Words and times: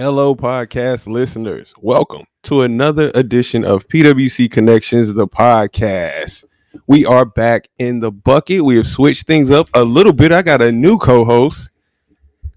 Hello, 0.00 0.34
podcast 0.34 1.08
listeners. 1.08 1.74
Welcome 1.82 2.24
to 2.44 2.62
another 2.62 3.12
edition 3.14 3.66
of 3.66 3.86
PWC 3.88 4.50
Connections, 4.50 5.12
the 5.12 5.28
podcast. 5.28 6.46
We 6.86 7.04
are 7.04 7.26
back 7.26 7.68
in 7.78 8.00
the 8.00 8.10
bucket. 8.10 8.64
We 8.64 8.76
have 8.76 8.86
switched 8.86 9.26
things 9.26 9.50
up 9.50 9.68
a 9.74 9.84
little 9.84 10.14
bit. 10.14 10.32
I 10.32 10.40
got 10.40 10.62
a 10.62 10.72
new 10.72 10.96
co 10.96 11.26
host 11.26 11.70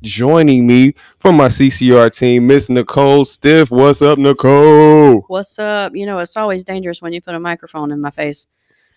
joining 0.02 0.66
me 0.66 0.94
from 1.18 1.36
my 1.36 1.50
CCR 1.50 2.18
team, 2.18 2.48
Miss 2.48 2.70
Nicole 2.70 3.26
Stiff. 3.26 3.70
What's 3.70 4.02
up, 4.02 4.18
Nicole? 4.18 5.26
What's 5.28 5.60
up? 5.60 5.94
You 5.94 6.06
know, 6.06 6.20
it's 6.20 6.38
always 6.38 6.64
dangerous 6.64 7.02
when 7.02 7.12
you 7.12 7.20
put 7.20 7.36
a 7.36 7.42
microphone 7.42 7.92
in 7.92 8.00
my 8.00 8.12
face. 8.12 8.48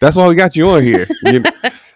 That's 0.00 0.16
why 0.16 0.28
we 0.28 0.36
got 0.36 0.54
you 0.54 0.68
on 0.68 0.84
here. 0.84 1.08
You 1.24 1.40
know, 1.40 1.50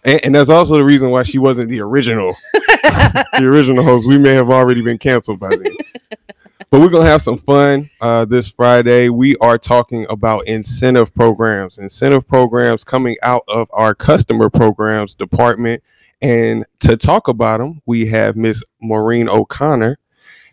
and, 0.05 0.25
and 0.25 0.35
that's 0.35 0.51
also 0.51 0.75
the 0.75 0.85
reason 0.85 1.11
why 1.11 1.23
she 1.23 1.39
wasn't 1.39 1.69
the 1.71 1.81
original, 1.81 2.35
the 2.55 3.43
original 3.43 3.85
host. 3.85 4.09
We 4.09 4.19
may 4.19 4.35
have 4.35 4.51
already 4.51 4.83
been 4.83 4.99
canceled 4.99 5.39
by 5.39 5.51
then. 5.51 5.77
But 6.71 6.81
we're 6.81 6.89
gonna 6.89 7.09
have 7.09 7.21
some 7.21 7.37
fun 7.37 7.91
uh, 8.01 8.27
this 8.27 8.49
Friday. 8.49 9.09
We 9.09 9.35
are 9.39 9.59
talking 9.59 10.07
about 10.09 10.47
incentive 10.47 11.13
programs, 11.13 11.79
incentive 11.79 12.29
programs 12.29 12.85
coming 12.85 13.17
out 13.25 13.43
of 13.49 13.69
our 13.73 13.93
customer 13.93 14.49
programs 14.49 15.17
department. 15.17 15.83
And 16.23 16.65
to 16.81 16.97
talk 16.97 17.27
about 17.27 17.59
them, 17.59 17.83
we 17.87 18.07
have 18.07 18.37
Miss 18.37 18.63
Maureen 18.81 19.29
O'Connor, 19.29 19.99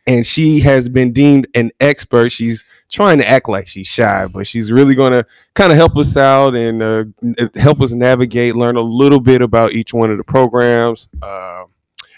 and 0.08 0.26
she 0.26 0.60
has 0.62 0.90
been 0.90 1.14
deemed 1.14 1.50
an 1.54 1.70
expert. 1.82 2.32
She's 2.32 2.64
trying 2.90 3.20
to 3.20 3.30
act 3.30 3.48
like 3.48 3.68
she's 3.68 3.86
shy, 3.86 4.26
but 4.26 4.48
she's 4.48 4.72
really 4.72 4.96
going 4.96 5.14
to 5.14 5.24
kind 5.54 5.72
of 5.72 5.78
help 5.78 5.98
us 5.98 6.18
out 6.18 6.56
and 6.56 6.82
uh, 6.82 7.06
help 7.54 7.80
us 7.82 7.92
navigate, 7.92 8.56
learn 8.56 8.76
a 8.76 8.82
little 8.82 9.20
bit 9.20 9.44
about 9.44 9.74
each 9.74 9.94
one 9.94 10.10
of 10.10 10.18
the 10.18 10.24
programs, 10.24 11.10
uh, 11.22 11.66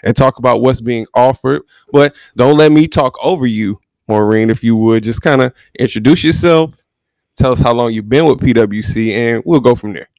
and 0.03 0.16
talk 0.16 0.39
about 0.39 0.61
what's 0.61 0.80
being 0.80 1.05
offered. 1.16 1.64
But 1.92 2.16
don't 2.38 2.55
let 2.55 2.72
me 2.72 2.88
talk 2.88 3.17
over 3.22 3.45
you, 3.45 3.77
Maureen, 4.09 4.49
if 4.49 4.63
you 4.63 4.75
would. 4.75 5.03
Just 5.03 5.21
kind 5.21 5.41
of 5.41 5.53
introduce 5.79 6.23
yourself, 6.23 6.73
tell 7.38 7.52
us 7.52 7.59
how 7.59 7.73
long 7.73 7.93
you've 7.93 8.09
been 8.09 8.25
with 8.25 8.39
PWC, 8.39 9.13
and 9.13 9.43
we'll 9.45 9.59
go 9.59 9.75
from 9.75 9.93
there. 9.93 10.09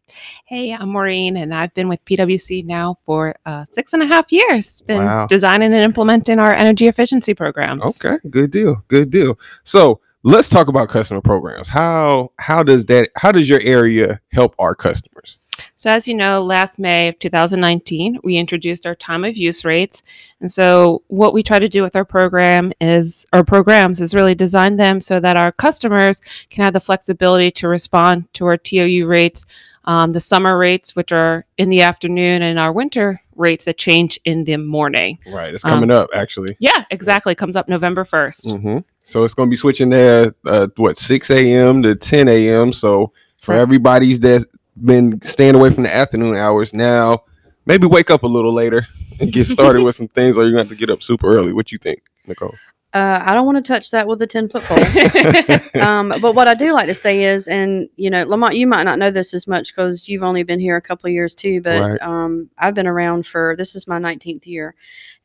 Hey, 0.46 0.72
I'm 0.72 0.90
Maureen, 0.90 1.36
and 1.36 1.52
I've 1.54 1.72
been 1.74 1.88
with 1.88 2.04
PwC 2.04 2.64
now 2.64 2.96
for 3.04 3.34
uh, 3.46 3.64
six 3.72 3.92
and 3.92 4.02
a 4.02 4.06
half 4.06 4.30
years. 4.32 4.80
Been 4.82 5.04
Wow. 5.04 5.26
designing 5.26 5.72
and 5.72 5.82
implementing 5.82 6.38
our 6.38 6.54
energy 6.54 6.86
efficiency 6.88 7.34
programs. 7.34 7.82
Okay, 7.82 8.16
good 8.30 8.50
deal, 8.50 8.82
good 8.88 9.10
deal. 9.10 9.38
So 9.64 10.00
let's 10.22 10.48
talk 10.48 10.68
about 10.68 10.88
customer 10.88 11.20
programs. 11.20 11.68
How 11.68 12.32
how 12.38 12.62
does 12.62 12.84
that 12.86 13.10
how 13.16 13.32
does 13.32 13.48
your 13.48 13.60
area 13.60 14.20
help 14.32 14.54
our 14.58 14.74
customers? 14.74 15.38
So, 15.76 15.90
as 15.90 16.06
you 16.08 16.14
know, 16.14 16.42
last 16.42 16.78
May 16.78 17.08
of 17.08 17.18
2019, 17.18 18.18
we 18.22 18.36
introduced 18.36 18.86
our 18.86 18.94
time 18.94 19.24
of 19.24 19.36
use 19.36 19.64
rates. 19.64 20.02
And 20.40 20.50
so, 20.50 21.02
what 21.08 21.32
we 21.34 21.42
try 21.42 21.58
to 21.58 21.68
do 21.68 21.82
with 21.82 21.96
our 21.96 22.04
program 22.04 22.72
is, 22.80 23.26
our 23.32 23.44
programs 23.44 24.00
is 24.00 24.14
really 24.14 24.34
design 24.34 24.76
them 24.76 25.00
so 25.00 25.20
that 25.20 25.36
our 25.36 25.52
customers 25.52 26.20
can 26.50 26.64
have 26.64 26.72
the 26.72 26.80
flexibility 26.80 27.50
to 27.52 27.68
respond 27.68 28.32
to 28.34 28.46
our 28.46 28.56
TOU 28.56 29.06
rates, 29.06 29.46
um, 29.84 30.10
the 30.10 30.20
summer 30.20 30.58
rates, 30.58 30.94
which 30.96 31.12
are 31.12 31.44
in 31.58 31.70
the 31.70 31.82
afternoon, 31.82 32.42
and 32.42 32.58
our 32.58 32.72
winter 32.72 33.20
rates 33.36 33.64
that 33.64 33.78
change 33.78 34.20
in 34.26 34.44
the 34.44 34.56
morning. 34.58 35.18
Right, 35.26 35.54
it's 35.54 35.64
Um, 35.64 35.70
coming 35.70 35.90
up 35.90 36.10
actually. 36.14 36.56
Yeah, 36.58 36.84
exactly. 36.90 37.34
Comes 37.34 37.56
up 37.56 37.68
November 37.68 38.04
1st. 38.04 38.60
hmm 38.60 38.78
So 38.98 39.24
it's 39.24 39.32
going 39.34 39.48
to 39.48 39.50
be 39.50 39.56
switching 39.56 39.88
there, 39.88 40.34
uh, 40.46 40.68
what 40.76 40.98
six 40.98 41.30
a.m. 41.30 41.82
to 41.82 41.94
ten 41.94 42.28
a.m. 42.28 42.72
So 42.72 43.12
for 43.42 43.54
everybody's 43.54 44.20
that's 44.20 44.44
been 44.84 45.20
staying 45.22 45.54
away 45.54 45.70
from 45.70 45.84
the 45.84 45.94
afternoon 45.94 46.36
hours, 46.36 46.72
now 46.72 47.24
maybe 47.66 47.86
wake 47.86 48.10
up 48.10 48.22
a 48.22 48.26
little 48.26 48.52
later 48.52 48.86
and 49.20 49.32
get 49.32 49.46
started 49.46 49.82
with 49.82 49.94
some 49.94 50.08
things, 50.16 50.36
or 50.36 50.42
you're 50.42 50.52
going 50.52 50.64
to 50.64 50.68
have 50.70 50.78
to 50.78 50.86
get 50.86 50.90
up 50.90 51.02
super 51.02 51.34
early. 51.36 51.52
What 51.52 51.72
you 51.72 51.78
think, 51.78 52.02
Nicole? 52.26 52.54
Uh, 52.92 53.22
I 53.24 53.34
don't 53.34 53.46
want 53.46 53.64
to 53.64 53.72
touch 53.72 53.92
that 53.92 54.08
with 54.08 54.20
a 54.20 54.26
10 54.26 54.48
foot 54.48 54.64
pole. 54.64 55.80
um, 55.82 56.08
but 56.20 56.34
what 56.34 56.48
I 56.48 56.54
do 56.54 56.72
like 56.72 56.86
to 56.86 56.94
say 56.94 57.22
is, 57.24 57.46
and 57.46 57.88
you 57.96 58.10
know, 58.10 58.24
Lamont, 58.24 58.56
you 58.56 58.66
might 58.66 58.82
not 58.82 58.98
know 58.98 59.12
this 59.12 59.32
as 59.32 59.46
much 59.46 59.72
because 59.72 60.08
you've 60.08 60.24
only 60.24 60.42
been 60.42 60.58
here 60.58 60.76
a 60.76 60.82
couple 60.82 61.06
of 61.06 61.14
years 61.14 61.34
too, 61.36 61.60
but 61.60 61.80
Right. 61.80 62.02
um, 62.02 62.50
I've 62.58 62.74
been 62.74 62.88
around 62.88 63.26
for 63.26 63.54
this 63.56 63.76
is 63.76 63.86
my 63.86 63.98
19th 64.00 64.46
year. 64.46 64.74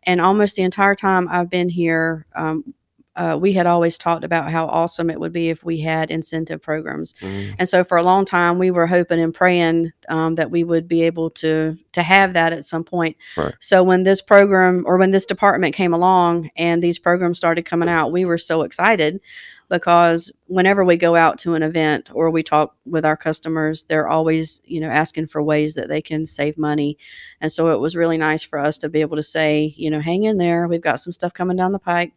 And 0.04 0.22
almost 0.22 0.56
the 0.56 0.62
entire 0.62 0.94
time 0.94 1.28
I've 1.28 1.50
been 1.50 1.70
here, 1.70 2.28
um, 2.36 2.76
uh, 3.16 3.38
we 3.40 3.54
had 3.54 3.66
always 3.66 3.98
talked 3.98 4.24
about 4.24 4.52
how 4.52 4.66
awesome 4.68 5.10
it 5.10 5.20
would 5.20 5.34
be 5.34 5.50
if 5.50 5.64
we 5.64 5.80
had 5.80 6.12
incentive 6.12 6.62
programs. 6.62 7.14
Mhm. 7.22 7.56
And 7.60 7.70
so 7.70 7.84
for 7.84 7.98
a 7.98 8.04
long 8.04 8.26
time, 8.26 8.60
we 8.60 8.72
were 8.72 8.88
hoping 8.88 9.20
and 9.20 9.34
praying 9.34 9.92
um, 10.10 10.36
that 10.36 10.52
we 10.52 10.64
would 10.64 10.88
be 10.88 11.04
able 11.04 11.30
to 11.32 11.78
to 11.94 12.04
have 12.04 12.34
that 12.34 12.52
at 12.52 12.66
some 12.66 12.84
point. 12.84 13.16
Right. 13.38 13.54
So 13.60 13.82
when 13.84 14.04
this 14.04 14.22
program 14.22 14.84
or 14.86 14.98
when 14.98 15.12
this 15.12 15.26
department 15.26 15.74
came 15.76 15.94
along 15.94 16.50
and 16.58 16.84
these 16.84 17.00
programs 17.00 17.38
started 17.38 17.64
coming 17.64 17.88
out, 17.88 18.12
we 18.12 18.26
were 18.26 18.38
so 18.38 18.64
excited 18.64 19.22
because 19.70 20.32
whenever 20.48 20.84
we 20.84 20.98
go 20.98 21.16
out 21.16 21.38
to 21.40 21.56
an 21.56 21.64
event 21.64 22.10
or 22.14 22.30
we 22.30 22.44
talk 22.44 22.76
with 22.86 23.06
our 23.06 23.18
customers, 23.18 23.84
they're 23.86 24.08
always 24.08 24.62
you 24.66 24.80
know 24.80 24.90
asking 24.90 25.28
for 25.28 25.42
ways 25.42 25.76
that 25.76 25.90
they 25.90 26.02
can 26.02 26.26
save 26.26 26.58
money. 26.58 26.98
And 27.42 27.52
so 27.52 27.68
it 27.68 27.80
was 27.80 27.96
really 27.96 28.18
nice 28.18 28.44
for 28.44 28.60
us 28.60 28.78
to 28.80 28.90
be 28.90 29.02
able 29.02 29.18
to 29.18 29.24
say, 29.24 29.74
you 29.76 29.90
know, 29.90 30.00
hang 30.00 30.24
in 30.24 30.38
there. 30.38 30.68
We've 30.68 30.82
got 30.82 31.00
some 31.00 31.14
stuff 31.14 31.34
coming 31.34 31.58
down 31.58 31.72
the 31.72 31.80
pike. 31.80 32.14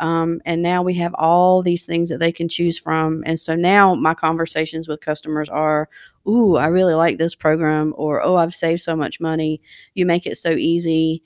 Um, 0.00 0.40
and 0.44 0.62
now 0.62 0.82
we 0.82 0.94
have 0.94 1.14
all 1.14 1.62
these 1.62 1.86
things 1.86 2.08
that 2.08 2.18
they 2.18 2.32
can 2.32 2.48
choose 2.48 2.78
from. 2.78 3.22
And 3.26 3.38
so 3.38 3.54
now 3.54 3.94
my 3.94 4.14
conversations 4.14 4.88
with 4.88 5.00
customers 5.00 5.48
are, 5.48 5.88
Ooh, 6.26 6.56
I 6.56 6.66
really 6.66 6.94
like 6.94 7.18
this 7.18 7.34
program, 7.34 7.94
or 7.96 8.24
Oh, 8.24 8.34
I've 8.34 8.54
saved 8.54 8.80
so 8.80 8.96
much 8.96 9.20
money. 9.20 9.60
You 9.94 10.06
make 10.06 10.26
it 10.26 10.36
so 10.36 10.50
easy. 10.50 11.22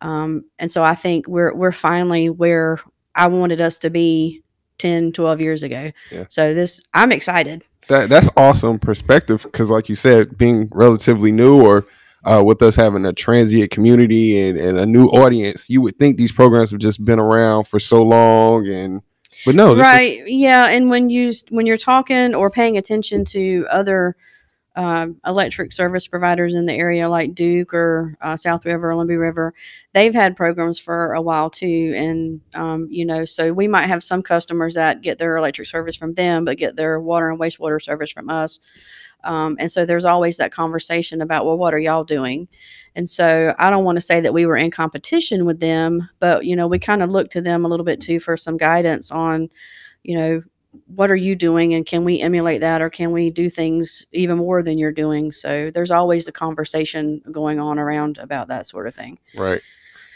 Um, 0.00 0.44
and 0.58 0.70
so 0.70 0.82
I 0.82 0.94
think 0.94 1.26
we're, 1.26 1.54
we're 1.54 1.72
finally 1.72 2.30
where 2.30 2.78
I 3.14 3.26
wanted 3.26 3.60
us 3.60 3.78
to 3.80 3.90
be 3.90 4.42
10, 4.78 5.12
12 5.12 5.40
years 5.40 5.62
ago. 5.62 5.92
Yeah. 6.10 6.24
So 6.28 6.54
this, 6.54 6.80
I'm 6.94 7.12
excited. 7.12 7.64
That 7.88 8.08
that's 8.10 8.28
awesome 8.36 8.78
perspective 8.78 9.42
because, 9.44 9.70
like 9.70 9.88
you 9.88 9.94
said, 9.94 10.36
being 10.36 10.68
relatively 10.72 11.32
new 11.32 11.62
or 11.64 11.86
uh, 12.24 12.42
with 12.44 12.60
us 12.62 12.76
having 12.76 13.06
a 13.06 13.12
transient 13.12 13.70
community 13.70 14.38
and, 14.40 14.58
and 14.58 14.78
a 14.78 14.84
new 14.84 15.06
audience, 15.06 15.70
you 15.70 15.80
would 15.80 15.98
think 15.98 16.18
these 16.18 16.32
programs 16.32 16.70
have 16.70 16.80
just 16.80 17.02
been 17.04 17.18
around 17.18 17.64
for 17.64 17.78
so 17.78 18.02
long, 18.02 18.66
and 18.66 19.00
but 19.46 19.54
no, 19.54 19.74
this 19.74 19.86
is- 19.86 19.92
right 19.92 20.22
yeah 20.26 20.66
and 20.66 20.90
when 20.90 21.08
you 21.10 21.32
when 21.50 21.64
you're 21.64 21.76
talking 21.76 22.34
or 22.34 22.50
paying 22.50 22.76
attention 22.76 23.24
to 23.24 23.66
other 23.70 24.16
um, 24.78 25.20
electric 25.26 25.72
service 25.72 26.06
providers 26.06 26.54
in 26.54 26.64
the 26.66 26.72
area 26.72 27.08
like 27.08 27.34
duke 27.34 27.74
or 27.74 28.16
uh, 28.20 28.36
south 28.36 28.64
river 28.64 28.92
Lumbee 28.92 29.18
river 29.18 29.52
they've 29.92 30.14
had 30.14 30.36
programs 30.36 30.78
for 30.78 31.14
a 31.14 31.20
while 31.20 31.50
too. 31.50 31.92
And 31.96 32.40
um, 32.54 32.86
you 32.88 33.04
know 33.04 33.24
so 33.24 33.52
we 33.52 33.66
might 33.66 33.88
have 33.88 34.04
some 34.04 34.22
customers 34.22 34.74
that 34.74 35.00
get 35.02 35.18
their 35.18 35.36
electric 35.36 35.66
service 35.66 35.96
from 35.96 36.12
them 36.12 36.44
but 36.44 36.58
get 36.58 36.76
their 36.76 37.00
water 37.00 37.28
and 37.28 37.40
wastewater 37.40 37.82
service 37.82 38.12
from 38.12 38.30
us. 38.30 38.60
Um, 39.24 39.56
and 39.58 39.70
so 39.72 39.84
there's 39.84 40.04
always 40.04 40.36
that 40.36 40.52
conversation 40.52 41.20
about 41.20 41.44
well 41.44 41.58
what 41.58 41.74
are 41.74 41.80
y'all 41.80 42.04
doing? 42.04 42.46
And 42.94 43.10
so 43.10 43.54
i 43.58 43.70
don't 43.70 43.84
want 43.84 43.96
to 43.96 44.02
say 44.02 44.20
that 44.20 44.34
we 44.34 44.46
were 44.46 44.56
in 44.56 44.70
competition 44.70 45.44
with 45.44 45.60
them 45.60 46.08
but 46.20 46.44
you 46.44 46.54
know 46.54 46.68
we 46.68 46.78
kind 46.78 47.02
of 47.02 47.10
look 47.10 47.30
to 47.30 47.40
them 47.40 47.64
a 47.64 47.68
little 47.68 47.84
bit 47.84 48.00
too 48.00 48.20
for 48.20 48.36
some 48.36 48.56
guidance 48.56 49.10
on 49.10 49.48
you 50.04 50.16
know 50.16 50.42
what 50.86 51.10
are 51.10 51.16
you 51.16 51.34
doing 51.34 51.74
and 51.74 51.86
can 51.86 52.04
we 52.04 52.20
emulate 52.20 52.60
that 52.60 52.80
or 52.82 52.90
can 52.90 53.12
we 53.12 53.30
do 53.30 53.50
things 53.50 54.06
even 54.12 54.38
more 54.38 54.62
than 54.62 54.78
you're 54.78 54.92
doing 54.92 55.32
so 55.32 55.70
there's 55.72 55.90
always 55.90 56.26
the 56.26 56.32
conversation 56.32 57.22
going 57.30 57.58
on 57.58 57.78
around 57.78 58.18
about 58.18 58.48
that 58.48 58.66
sort 58.66 58.86
of 58.86 58.94
thing 58.94 59.18
right. 59.36 59.60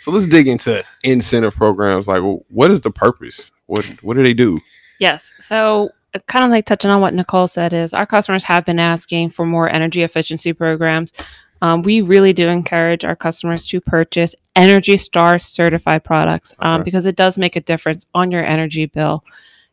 So 0.00 0.10
let's 0.10 0.26
dig 0.26 0.48
into 0.48 0.82
incentive 1.04 1.54
programs. 1.54 2.08
Like, 2.08 2.22
what 2.48 2.72
is 2.72 2.80
the 2.80 2.90
purpose? 2.90 3.52
What 3.66 3.84
what 4.02 4.16
do 4.16 4.24
they 4.24 4.34
do? 4.34 4.58
Yes. 4.98 5.30
So, 5.38 5.90
kind 6.26 6.44
of 6.44 6.50
like 6.50 6.66
touching 6.66 6.90
on 6.90 7.00
what 7.00 7.14
Nicole 7.14 7.46
said, 7.46 7.72
is 7.72 7.94
our 7.94 8.04
customers 8.04 8.42
have 8.42 8.64
been 8.64 8.80
asking 8.80 9.30
for 9.30 9.46
more 9.46 9.70
energy 9.70 10.02
efficiency 10.02 10.52
programs. 10.52 11.12
Um, 11.60 11.82
we 11.82 12.00
really 12.00 12.32
do 12.32 12.48
encourage 12.48 13.04
our 13.04 13.14
customers 13.14 13.64
to 13.66 13.80
purchase 13.80 14.34
Energy 14.56 14.96
Star 14.96 15.38
certified 15.38 16.02
products 16.02 16.52
um, 16.58 16.80
Okay. 16.80 16.82
because 16.82 17.06
it 17.06 17.14
does 17.14 17.38
make 17.38 17.54
a 17.54 17.60
difference 17.60 18.04
on 18.12 18.32
your 18.32 18.44
energy 18.44 18.86
bill. 18.86 19.22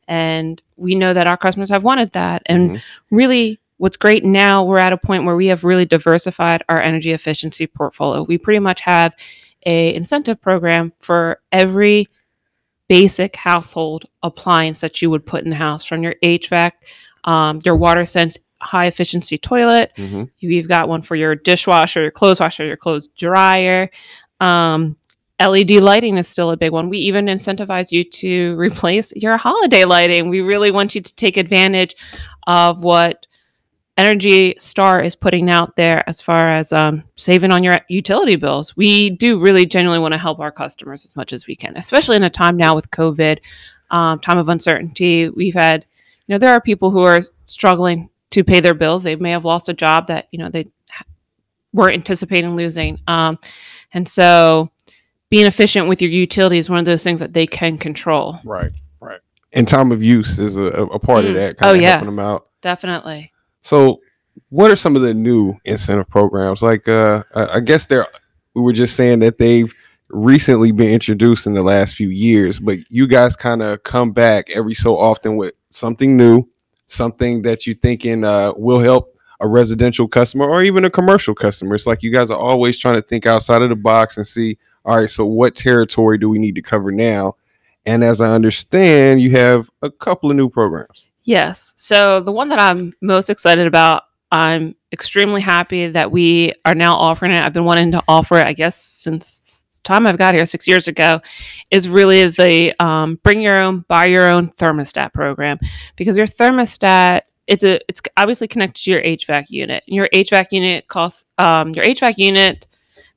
And 0.09 0.61
we 0.75 0.95
know 0.95 1.13
that 1.13 1.27
our 1.27 1.37
customers 1.37 1.69
have 1.69 1.83
wanted 1.85 2.11
that. 2.13 2.41
And 2.47 2.71
Mhm. 2.71 2.81
really, 3.11 3.59
what's 3.77 3.95
great 3.95 4.25
now, 4.25 4.63
we're 4.65 4.79
at 4.79 4.91
a 4.91 4.97
point 4.97 5.23
where 5.23 5.35
we 5.35 5.47
have 5.47 5.63
really 5.63 5.85
diversified 5.85 6.63
our 6.67 6.81
energy 6.81 7.11
efficiency 7.11 7.67
portfolio. 7.67 8.23
We 8.23 8.37
pretty 8.39 8.59
much 8.59 8.81
have 8.81 9.15
a 9.65 9.93
incentive 9.93 10.41
program 10.41 10.93
for 10.99 11.39
every 11.51 12.07
basic 12.87 13.35
household 13.35 14.05
appliance 14.23 14.81
that 14.81 14.99
you 15.01 15.11
would 15.11 15.25
put 15.25 15.43
in 15.43 15.51
the 15.51 15.55
house 15.55 15.85
from 15.85 16.01
your 16.01 16.15
HVAC, 16.23 16.71
um, 17.25 17.61
your 17.63 17.75
water 17.75 18.03
sense 18.03 18.35
high 18.61 18.87
efficiency 18.87 19.37
toilet. 19.37 19.91
Mhm. 19.95 20.29
You- 20.39 20.49
You've 20.49 20.67
got 20.67 20.89
one 20.89 21.01
for 21.03 21.15
your 21.15 21.35
dishwasher, 21.35 22.01
your 22.01 22.11
clothes 22.11 22.39
washer, 22.39 22.65
your 22.65 22.75
clothes 22.77 23.07
dryer. 23.09 23.89
Um, 24.41 24.97
LED 25.39 25.71
lighting 25.71 26.17
is 26.17 26.27
still 26.27 26.51
a 26.51 26.57
big 26.57 26.71
one. 26.71 26.89
We 26.89 26.97
even 26.99 27.27
incentivize 27.27 27.91
you 27.91 28.03
to 28.03 28.55
replace 28.57 29.13
your 29.15 29.37
holiday 29.37 29.85
lighting. 29.85 30.29
We 30.29 30.41
really 30.41 30.71
want 30.71 30.95
you 30.95 31.01
to 31.01 31.15
take 31.15 31.37
advantage 31.37 31.95
of 32.47 32.83
what 32.83 33.25
Energy 33.97 34.55
Star 34.57 35.01
is 35.01 35.15
putting 35.15 35.49
out 35.49 35.75
there 35.75 36.01
as 36.07 36.21
far 36.21 36.51
as 36.51 36.71
um, 36.71 37.03
saving 37.15 37.51
on 37.51 37.63
your 37.63 37.75
utility 37.89 38.37
bills. 38.37 38.75
We 38.77 39.09
do 39.09 39.39
really 39.39 39.65
genuinely 39.65 40.01
want 40.01 40.13
to 40.13 40.17
help 40.17 40.39
our 40.39 40.51
customers 40.51 41.05
as 41.05 41.15
much 41.15 41.33
as 41.33 41.47
we 41.47 41.55
can, 41.55 41.75
especially 41.75 42.15
in 42.15 42.23
a 42.23 42.29
time 42.29 42.55
now 42.57 42.75
with 42.75 42.91
COVID. 42.91 43.39
um, 43.91 44.19
time 44.19 44.37
of 44.37 44.49
uncertainty. 44.49 45.29
We've 45.29 45.53
had, 45.53 45.85
you 46.27 46.33
know, 46.33 46.39
there 46.39 46.51
are 46.51 46.61
people 46.61 46.91
who 46.91 47.03
are 47.03 47.19
struggling 47.45 48.09
to 48.31 48.43
pay 48.43 48.59
their 48.59 48.73
bills. 48.73 49.03
They 49.03 49.15
may 49.15 49.31
have 49.31 49.45
lost 49.45 49.69
a 49.69 49.73
job 49.73 50.07
that 50.07 50.27
you 50.31 50.39
know 50.39 50.49
they 50.49 50.67
were 51.73 51.91
anticipating 51.91 52.55
losing, 52.55 52.99
um, 53.07 53.39
and 53.93 54.07
so 54.07 54.69
being 55.29 55.45
efficient 55.45 55.87
with 55.87 56.01
your 56.01 56.11
utility 56.11 56.57
is 56.57 56.69
one 56.69 56.79
of 56.79 56.85
those 56.85 57.03
things 57.03 57.19
that 57.19 57.33
they 57.33 57.45
can 57.45 57.77
control. 57.77 58.39
Right, 58.43 58.71
right. 59.01 59.19
And 59.53 59.67
time 59.67 59.91
of 59.91 60.01
use 60.03 60.39
is 60.39 60.57
a, 60.57 60.63
a 60.63 60.99
part 60.99 61.25
of 61.25 61.31
Mm. 61.31 61.35
that. 61.35 61.55
Oh, 61.61 61.73
of 61.75 61.81
yeah. 61.81 61.89
helping 61.91 62.07
them 62.07 62.19
out. 62.19 62.47
Definitely. 62.61 63.31
So, 63.61 64.01
what 64.49 64.71
are 64.71 64.75
some 64.75 64.95
of 64.95 65.01
the 65.01 65.13
new 65.13 65.53
incentive 65.65 66.07
programs? 66.09 66.61
Like, 66.61 66.87
uh, 66.87 67.23
I 67.35 67.59
guess 67.59 67.85
there. 67.85 68.07
We 68.55 68.61
were 68.63 68.73
just 68.73 68.95
saying 68.95 69.19
that 69.19 69.37
they've 69.37 69.73
recently 70.09 70.71
been 70.71 70.89
introduced 70.89 71.45
in 71.45 71.53
the 71.53 71.61
last 71.61 71.93
few 71.95 72.09
years, 72.09 72.59
but 72.59 72.79
you 72.89 73.07
guys 73.07 73.35
kind 73.35 73.61
of 73.61 73.83
come 73.83 74.11
back 74.11 74.49
every 74.49 74.73
so 74.73 74.97
often 74.97 75.37
with 75.37 75.53
something 75.69 76.17
new, 76.17 76.43
something 76.87 77.43
that 77.43 77.67
you 77.67 77.75
thinking 77.75 78.23
uh, 78.23 78.53
will 78.57 78.79
help 78.79 79.15
a 79.39 79.47
residential 79.47 80.07
customer 80.07 80.45
or 80.45 80.63
even 80.63 80.83
a 80.83 80.89
commercial 80.89 81.35
customer. 81.35 81.75
It's 81.75 81.85
like 81.87 82.01
you 82.01 82.11
guys 82.11 82.31
are 82.31 82.39
always 82.39 82.77
trying 82.77 82.95
to 82.95 83.01
think 83.03 83.25
outside 83.27 83.61
of 83.61 83.69
the 83.69 83.75
box 83.75 84.17
and 84.17 84.25
see, 84.25 84.57
all 84.85 84.97
right, 84.97 85.09
so 85.09 85.25
what 85.25 85.55
territory 85.55 86.17
do 86.17 86.29
we 86.29 86.39
need 86.39 86.55
to 86.55 86.61
cover 86.61 86.91
now? 86.91 87.35
And 87.85 88.03
as 88.03 88.21
I 88.21 88.33
understand, 88.33 89.21
you 89.21 89.31
have 89.31 89.69
a 89.81 89.89
couple 89.89 90.29
of 90.29 90.37
new 90.37 90.49
programs. 90.49 91.05
Yes. 91.23 91.73
So 91.75 92.19
the 92.21 92.31
one 92.31 92.49
that 92.49 92.59
I'm 92.59 92.93
most 93.01 93.29
excited 93.29 93.67
about, 93.67 94.03
I'm 94.31 94.75
extremely 94.91 95.41
happy 95.41 95.87
that 95.87 96.11
we 96.11 96.53
are 96.65 96.75
now 96.75 96.95
offering 96.95 97.31
it. 97.31 97.45
I've 97.45 97.53
been 97.53 97.65
wanting 97.65 97.91
to 97.91 98.03
offer 98.07 98.37
it, 98.37 98.45
I 98.45 98.53
guess, 98.53 98.75
since 98.75 99.65
the 99.75 99.81
time 99.83 100.07
I've 100.07 100.17
got 100.17 100.33
here 100.33 100.45
six 100.45 100.67
years 100.67 100.87
ago, 100.87 101.21
is 101.71 101.89
really 101.89 102.25
the 102.27 102.73
um, 102.83 103.19
bring 103.23 103.41
your 103.41 103.61
own, 103.61 103.85
buy 103.87 104.05
your 104.05 104.27
own 104.27 104.49
thermostat 104.49 105.13
program. 105.13 105.59
Because 105.95 106.17
your 106.17 106.27
thermostat, 106.27 107.21
it's 107.47 107.63
a 107.63 107.79
it's 107.87 108.01
obviously 108.17 108.47
connected 108.47 108.83
to 108.83 108.91
your 108.91 109.01
HVAC 109.01 109.45
unit. 109.49 109.83
Your 109.87 110.09
HVAC 110.13 110.47
unit 110.51 110.87
costs 110.87 111.25
um, 111.37 111.69
your 111.71 111.85
HVAC 111.85 112.17
unit 112.17 112.67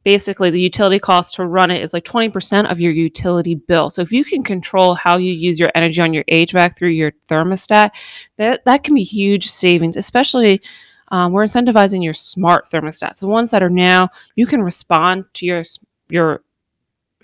basically 0.04 0.50
the 0.50 0.60
utility 0.60 0.98
cost 0.98 1.34
to 1.34 1.46
run 1.46 1.70
it 1.70 1.82
is 1.82 1.92
like 1.92 2.04
20% 2.04 2.70
of 2.70 2.80
your 2.80 2.92
utility 2.92 3.54
bill. 3.54 3.90
So 3.90 4.02
if 4.02 4.12
you 4.12 4.24
can 4.24 4.42
control 4.42 4.94
how 4.94 5.16
you 5.16 5.32
use 5.32 5.60
your 5.60 5.70
energy 5.74 6.00
on 6.00 6.12
your 6.12 6.24
HVAC 6.24 6.76
through 6.76 6.90
your 6.90 7.12
thermostat, 7.28 7.90
that 8.36 8.64
that 8.64 8.82
can 8.82 8.94
be 8.94 9.04
huge 9.04 9.48
savings, 9.48 9.96
especially 9.96 10.60
um, 11.08 11.32
we're 11.32 11.44
incentivizing 11.44 12.02
your 12.02 12.14
smart 12.14 12.70
thermostats, 12.70 13.20
the 13.20 13.28
ones 13.28 13.50
that 13.50 13.62
are 13.62 13.70
now 13.70 14.08
you 14.34 14.46
can 14.46 14.62
respond 14.62 15.24
to 15.34 15.46
your 15.46 15.62
your 16.08 16.42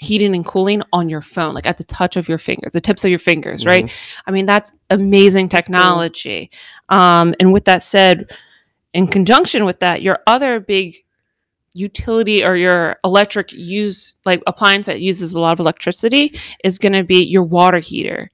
heating 0.00 0.34
and 0.34 0.46
cooling 0.46 0.82
on 0.92 1.08
your 1.08 1.20
phone, 1.20 1.54
like 1.54 1.66
at 1.66 1.78
the 1.78 1.84
touch 1.84 2.16
of 2.16 2.28
your 2.28 2.38
fingers, 2.38 2.72
the 2.72 2.80
tips 2.80 3.04
of 3.04 3.10
your 3.10 3.19
fingers, 3.19 3.66
right? 3.66 3.90
I 4.26 4.30
mean, 4.30 4.46
that's 4.46 4.72
amazing 4.90 5.48
technology. 5.48 6.50
Um, 6.88 7.34
and 7.40 7.52
with 7.52 7.64
that 7.64 7.82
said, 7.82 8.30
in 8.94 9.08
conjunction 9.08 9.64
with 9.64 9.80
that, 9.80 10.02
your 10.02 10.20
other 10.26 10.60
big 10.60 11.04
utility 11.78 12.44
or 12.44 12.56
your 12.56 12.96
electric 13.04 13.52
use 13.52 14.16
like 14.26 14.42
appliance 14.46 14.86
that 14.86 15.00
uses 15.00 15.32
a 15.34 15.40
lot 15.40 15.52
of 15.52 15.60
electricity 15.60 16.38
is 16.64 16.78
going 16.78 16.92
to 16.92 17.04
be 17.04 17.25
your 17.25 17.42
water 17.44 17.78
heater 17.78 18.30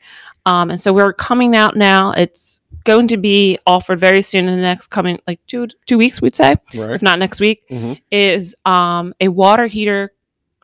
um, 0.47 0.71
and 0.71 0.81
so 0.81 0.93
we're 0.93 1.13
coming 1.13 1.55
out 1.57 1.77
now 1.77 2.13
it's 2.13 2.61
going 2.85 3.09
to 3.09 3.17
be 3.17 3.59
offered 3.67 3.99
very 3.99 4.23
soon 4.23 4.49
in 4.49 4.57
the 4.57 4.61
next 4.63 4.89
coming 4.89 5.19
like 5.27 5.41
two 5.47 5.67
two 5.87 5.99
weeks 5.99 6.21
we'd 6.23 6.35
say 6.35 6.57
Right. 6.75 6.91
if 6.95 7.03
not 7.03 7.19
next 7.19 7.41
week 7.41 7.63
Mhm. 7.71 8.01
is 8.11 8.55
um, 8.65 9.15
a 9.21 9.29
water 9.29 9.67
heater 9.67 10.13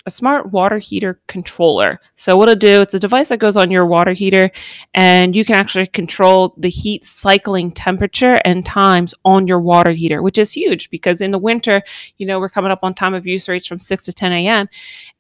a 0.07 0.11
smart 0.11 0.51
water 0.53 0.79
heater 0.79 1.21
controller. 1.27 2.01
So 2.15 2.37
what 2.37 2.49
it'll 2.49 2.59
do 2.59 2.81
it's 2.81 2.95
a 2.95 2.99
device 2.99 3.29
that 3.29 3.39
goes 3.39 3.57
on 3.57 3.71
your 3.71 3.87
water 3.87 4.13
heater 4.13 4.51
and 4.95 5.37
you 5.37 5.45
can 5.45 5.57
actually 5.57 5.87
control 5.87 6.55
the 6.57 6.71
heat 6.71 7.05
cycling 7.05 7.71
temperature 7.71 8.41
and 8.45 8.65
times 8.65 9.15
on 9.25 9.47
your 9.47 9.61
water 9.61 9.93
heater 9.93 10.23
which 10.23 10.39
is 10.39 10.51
huge 10.51 10.91
because 10.91 11.21
in 11.21 11.31
the 11.31 11.39
winter 11.39 11.83
you 12.19 12.27
know 12.27 12.41
we're 12.41 12.49
coming 12.49 12.71
up 12.71 12.81
on 12.83 12.95
time 12.95 13.15
of 13.15 13.27
use 13.27 13.49
rates 13.49 13.67
from 13.67 13.79
6 13.79 14.05
to 14.05 14.13
10 14.13 14.33
a.m 14.33 14.69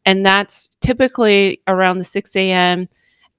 and 0.06 0.24
that's 0.24 0.76
typically 0.80 1.60
around 1.66 1.98
the 1.98 2.04
6 2.04 2.36
a.m 2.36 2.88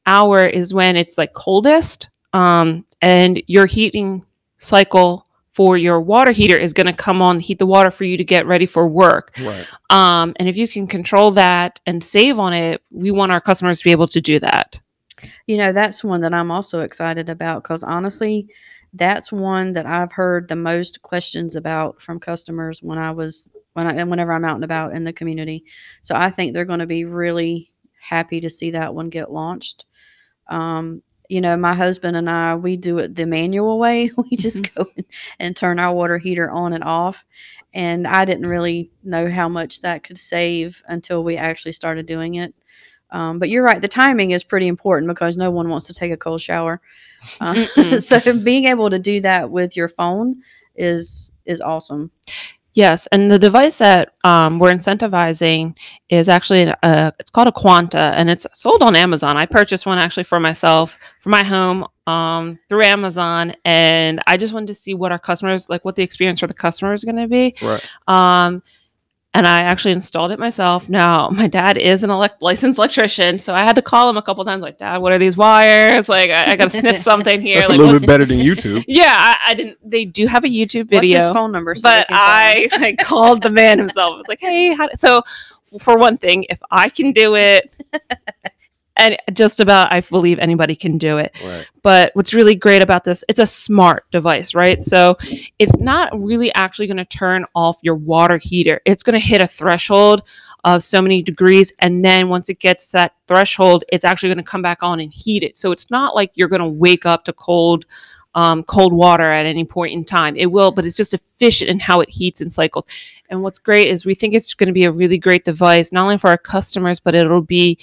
hour 0.06 0.46
is 0.46 0.74
when 0.74 0.96
it's 0.96 1.18
like 1.18 1.34
coldest 1.34 2.10
um, 2.34 2.86
and 3.02 3.42
your 3.48 3.66
heating 3.66 4.26
cycle 4.58 5.28
for 5.54 5.78
your 5.78 6.00
water 6.00 6.32
heater 6.32 6.58
is 6.58 6.74
going 6.74 6.88
to 6.88 6.94
come 6.94 7.22
on 7.22 7.40
heat 7.40 7.60
the 7.60 7.66
water 7.66 7.92
for 7.92 8.04
you 8.06 8.18
to 8.18 8.24
get 8.24 8.46
ready 8.46 8.66
for 8.66 8.88
work 8.88 9.32
Right. 9.40 9.68
um, 9.90 10.34
and 10.38 10.48
if 10.48 10.58
you 10.58 10.68
can 10.68 10.88
control 10.88 11.32
that 11.32 11.80
and 11.86 12.04
save 12.04 12.40
on 12.40 12.54
it 12.54 12.82
we 12.92 13.12
want 13.12 13.32
our 13.32 13.42
customers 13.42 13.80
to 13.80 13.84
be 13.84 13.92
able 13.92 14.08
to 14.08 14.22
do 14.22 14.40
that 14.40 14.80
You 15.46 15.58
know, 15.58 15.72
that's 15.72 16.04
one 16.04 16.22
that 16.22 16.34
I'm 16.34 16.50
also 16.50 16.80
excited 16.82 17.30
about 17.30 17.62
because 17.62 17.84
honestly, 17.84 18.48
that's 18.94 19.32
one 19.32 19.74
that 19.74 19.86
I've 19.86 20.12
heard 20.12 20.48
the 20.48 20.56
most 20.56 21.02
questions 21.04 21.56
about 21.56 22.02
from 22.02 22.20
customers 22.20 22.82
when 22.82 22.98
I 22.98 23.12
was 23.12 23.48
when 23.74 23.86
I 23.86 23.94
and 23.94 24.10
whenever 24.10 24.34
I'm 24.34 24.46
out 24.46 24.56
and 24.56 24.64
about 24.64 24.96
in 24.96 25.04
the 25.04 25.14
community. 25.14 25.64
So 26.02 26.16
I 26.16 26.32
think 26.32 26.54
they're 26.54 26.66
going 26.66 26.80
to 26.80 26.88
be 26.88 27.06
really 27.06 27.72
happy 28.00 28.42
to 28.42 28.50
see 28.50 28.72
that 28.72 28.96
one 28.96 29.10
get 29.10 29.32
launched. 29.32 29.86
Um, 30.48 31.04
you 31.32 31.40
know, 31.40 31.56
my 31.56 31.74
husband 31.74 32.18
and 32.18 32.30
I, 32.30 32.56
we 32.56 32.76
do 32.76 32.98
it 32.98 33.16
the 33.16 33.26
manual 33.26 33.80
way. 33.80 34.12
We 34.18 34.36
just 34.36 34.76
go 34.76 34.86
and 35.40 35.56
turn 35.56 35.80
our 35.80 35.96
water 35.96 36.18
heater 36.18 36.52
on 36.52 36.74
and 36.74 36.84
off. 36.84 37.24
And 37.74 38.06
I 38.06 38.26
didn't 38.26 38.48
really 38.48 38.92
know 39.02 39.30
how 39.30 39.48
much 39.48 39.80
that 39.80 40.04
could 40.04 40.18
save 40.18 40.84
until 40.90 41.24
we 41.24 41.38
actually 41.38 41.72
started 41.72 42.06
doing 42.06 42.36
it. 42.36 42.54
Um, 43.12 43.40
but 43.40 43.48
you're 43.48 43.64
right. 43.64 43.82
The 43.82 43.88
timing 43.88 44.32
is 44.32 44.44
pretty 44.44 44.68
important 44.68 45.08
because 45.08 45.38
no 45.38 45.52
one 45.52 45.70
wants 45.70 45.88
to 45.88 45.94
take 45.94 46.12
a 46.12 46.18
cold 46.18 46.42
shower. 46.42 46.82
Uh, 47.40 47.66
so 47.98 48.20
being 48.38 48.66
able 48.66 48.90
to 48.90 49.00
do 49.00 49.22
that 49.22 49.52
with 49.52 49.78
your 49.78 49.88
phone 49.88 50.42
is 50.76 51.32
is 51.46 51.62
awesome. 51.62 52.12
Yes, 52.74 53.06
and 53.12 53.30
the 53.30 53.38
device 53.38 53.80
that 53.80 54.14
um, 54.24 54.58
we're 54.58 54.72
incentivizing 54.72 55.76
is 56.10 56.30
actually 56.30 56.74
a, 56.84 57.14
it's 57.20 57.30
called 57.30 57.50
Aquanta, 57.50 58.14
and 58.16 58.30
it's 58.30 58.48
sold 58.54 58.82
on 58.82 58.96
Amazon. 58.96 59.36
I 59.36 59.46
purchased 59.46 59.86
one 59.86 59.98
actually 59.98 60.24
for 60.24 60.40
myself 60.40 60.98
for 61.20 61.30
my 61.30 61.44
home 61.44 61.86
um, 62.08 62.60
through 62.70 62.84
Amazon, 62.84 63.54
and 63.66 64.22
I 64.26 64.38
just 64.38 64.54
wanted 64.54 64.68
to 64.68 64.76
see 64.76 64.94
what 64.94 65.12
our 65.12 65.20
customers 65.20 65.68
like, 65.70 65.84
what 65.84 65.96
the 65.96 66.04
experience 66.04 66.40
for 66.40 66.48
the 66.48 66.54
customer 66.54 66.94
is 66.94 67.04
going 67.04 67.18
to 67.18 67.28
be. 67.28 67.56
Right. 67.62 67.86
Um, 68.08 68.64
and 69.34 69.48
I 69.48 69.62
actually 69.62 69.94
installed 69.94 70.32
it 70.32 70.40
myself. 70.40 70.90
Now, 70.90 71.30
my 71.30 71.48
dad 71.48 71.78
is 71.78 72.04
an 72.04 72.10
elect- 72.10 72.42
licensed 72.42 72.78
electrician, 72.78 73.40
so 73.40 73.56
I 73.56 73.62
had 73.62 73.74
to 73.76 73.82
call 73.82 74.10
him 74.10 74.18
a 74.18 74.22
couple 74.22 74.44
times, 74.44 74.62
like, 74.62 74.78
Dad, 74.78 74.98
what 74.98 75.14
are 75.14 75.18
these 75.20 75.38
wires? 75.38 76.10
Like, 76.12 76.30
I, 76.30 76.52
I 76.52 76.56
got 76.58 76.72
to 76.72 76.80
sniff 76.80 76.98
something 77.04 77.40
here. 77.40 77.56
That's 77.56 77.70
like, 77.70 77.80
a 77.80 77.82
little 77.82 78.00
bit 78.00 78.08
better 78.08 78.26
than 78.26 78.40
YouTube. 78.40 78.84
Yeah, 78.88 79.16
I, 79.18 79.38
I 79.48 79.54
didn't. 79.54 79.78
They 79.90 80.04
do 80.04 80.28
have 80.28 80.44
a 80.44 80.50
YouTube 80.50 80.92
What's 80.92 81.02
video 81.02 81.20
his 81.20 81.30
phone 81.30 81.54
number? 81.54 81.74
so 81.76 81.84
but 81.84 82.08
they 82.10 82.16
can 82.16 82.18
call 82.18 82.56
him? 82.56 82.72
I 82.74 82.78
like 82.78 82.98
called 82.98 83.42
the 83.44 83.50
man 83.50 83.78
himself. 83.80 84.16
I 84.16 84.18
was 84.18 84.28
like, 84.28 84.42
"Hey, 84.42 84.76
how 84.76 84.90
so 84.96 85.24
for 85.80 85.98
one 85.98 86.18
thing, 86.18 86.46
if 86.50 86.62
I 86.70 86.90
can 86.90 87.14
do 87.14 87.36
it, 87.36 87.74
and 89.02 89.18
just 89.38 89.60
about 89.60 89.92
I 89.92 90.02
believe 90.02 90.40
anybody 90.40 90.76
can 90.76 90.98
do 90.98 91.18
it. 91.18 91.36
Right. 91.44 91.66
But 91.82 92.12
what's 92.14 92.34
really 92.34 92.56
great 92.56 92.82
about 92.82 93.04
this, 93.04 93.24
it's 93.28 93.40
a 93.40 93.46
smart 93.46 94.06
device, 94.12 94.54
right? 94.54 94.84
So 94.84 95.18
it's 95.60 95.78
not 95.78 96.10
really 96.14 96.54
actually 96.54 96.88
going 96.88 96.98
to 96.98 97.06
turn 97.06 97.46
off 97.56 97.80
your 97.82 97.96
water 97.96 98.38
heater. 98.38 98.80
It's 98.86 99.04
going 99.04 99.20
to 99.20 99.26
hit 99.26 99.42
a 99.42 99.48
threshold 99.48 100.24
of 100.64 100.84
so 100.84 101.02
many 101.02 101.24
degrees, 101.24 101.74
and 101.80 102.06
then 102.06 102.30
once 102.30 102.48
it 102.48 102.60
gets 102.60 102.92
that 102.92 103.16
threshold, 103.28 103.84
it's 103.92 104.06
actually 104.06 104.30
going 104.30 104.46
to 104.46 104.52
come 104.52 104.62
back 104.62 104.84
on 104.84 105.00
and 105.00 105.12
heat 105.12 105.44
it. 105.44 105.58
So 105.58 105.72
it's 105.72 105.90
not 105.90 106.16
like 106.16 106.32
you're 106.36 106.48
going 106.48 106.62
to 106.62 106.68
wake 106.68 107.06
up 107.06 107.26
to 107.26 107.34
cold. 107.34 107.86
Um, 108.34 108.64
cold 108.64 108.94
water 108.94 109.30
at 109.30 109.46
any 109.46 109.66
point 109.66 109.92
in 109.92 110.06
time. 110.06 110.38
It 110.38 110.46
will, 110.46 110.72
but 110.72 110.86
it's 110.86 110.96
just 110.96 111.14
efficient 111.14 111.70
in 111.70 111.82
how 111.82 112.00
it 112.00 112.10
heats 112.10 112.40
and 112.40 112.54
cycles. 112.54 112.88
And 113.30 113.44
what's 113.44 113.60
great 113.60 113.90
is 113.90 114.06
we 114.06 114.16
think 114.16 114.34
it's 114.34 114.54
going 114.54 114.68
to 114.68 114.74
be 114.74 114.86
a 114.86 114.92
really 114.92 115.18
great 115.18 115.44
device, 115.44 115.92
not 115.92 116.04
only 116.04 116.18
for 116.18 116.30
our 116.30 116.38
customers, 116.38 117.02
but 117.02 117.14
it'll 117.14 117.42
be, 117.42 117.78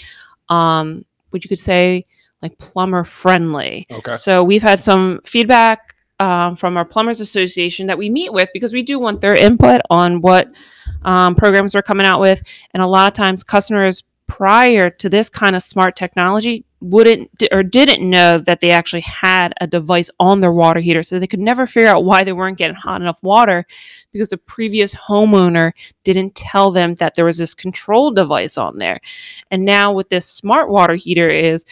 um, 0.48 1.04
what 1.30 1.44
you 1.44 1.49
could 1.49 1.58
say, 1.58 2.04
like 2.42 2.58
plumber 2.58 3.04
friendly. 3.04 3.87
Okay. 3.90 4.16
So 4.16 4.42
we've 4.42 4.62
had 4.62 4.80
some 4.80 5.20
feedback 5.25 5.94
um, 6.20 6.56
from 6.56 6.76
our 6.76 6.85
plumbers 6.85 7.20
association 7.20 7.87
that 7.87 7.99
we 7.99 8.11
meet 8.11 8.32
with 8.32 8.49
because 8.52 8.73
we 8.73 8.82
do 8.82 8.99
want 8.99 9.20
their 9.20 9.35
input 9.35 9.80
on 9.90 10.20
what 10.20 10.50
um, 11.02 11.35
programs 11.35 11.75
we're 11.75 11.82
coming 11.82 12.06
out 12.06 12.20
with, 12.20 12.42
and 12.75 12.82
a 12.82 12.87
lot 12.87 13.08
of 13.08 13.14
times 13.14 13.42
customers 13.42 14.02
prior 14.28 14.90
to 14.90 15.08
this 15.08 15.28
kind 15.28 15.56
of 15.56 15.62
smart 15.62 15.97
technology 15.97 16.64
wouldn't 16.80 17.42
or 17.50 17.64
didn't 17.64 18.08
know 18.08 18.38
that 18.38 18.61
they 18.61 18.70
actually 18.70 19.00
had 19.00 19.52
a 19.61 19.66
device 19.66 20.11
on 20.20 20.40
their 20.40 20.52
water 20.52 20.78
heater 20.78 21.02
so 21.02 21.18
they 21.18 21.26
could 21.26 21.40
never 21.40 21.66
figure 21.66 21.88
out 21.88 22.04
why 22.04 22.23
they 22.23 22.32
weren't 22.32 22.58
getting 22.58 22.76
hot 22.76 23.00
enough 23.00 23.20
water 23.23 23.66
because 24.12 24.28
the 24.28 24.37
previous 24.37 24.94
homeowner 24.94 25.73
didn't 26.04 26.37
tell 26.37 26.70
them 26.70 26.94
that 26.97 27.16
there 27.16 27.25
was 27.25 27.38
this 27.38 27.54
control 27.54 28.12
device 28.12 28.56
on 28.56 28.78
there. 28.78 29.00
And 29.50 29.64
now 29.64 29.92
with 29.92 30.08
this 30.08 30.26
smart 30.26 30.70
water 30.70 30.94
heater 30.94 31.28
is 31.28 31.64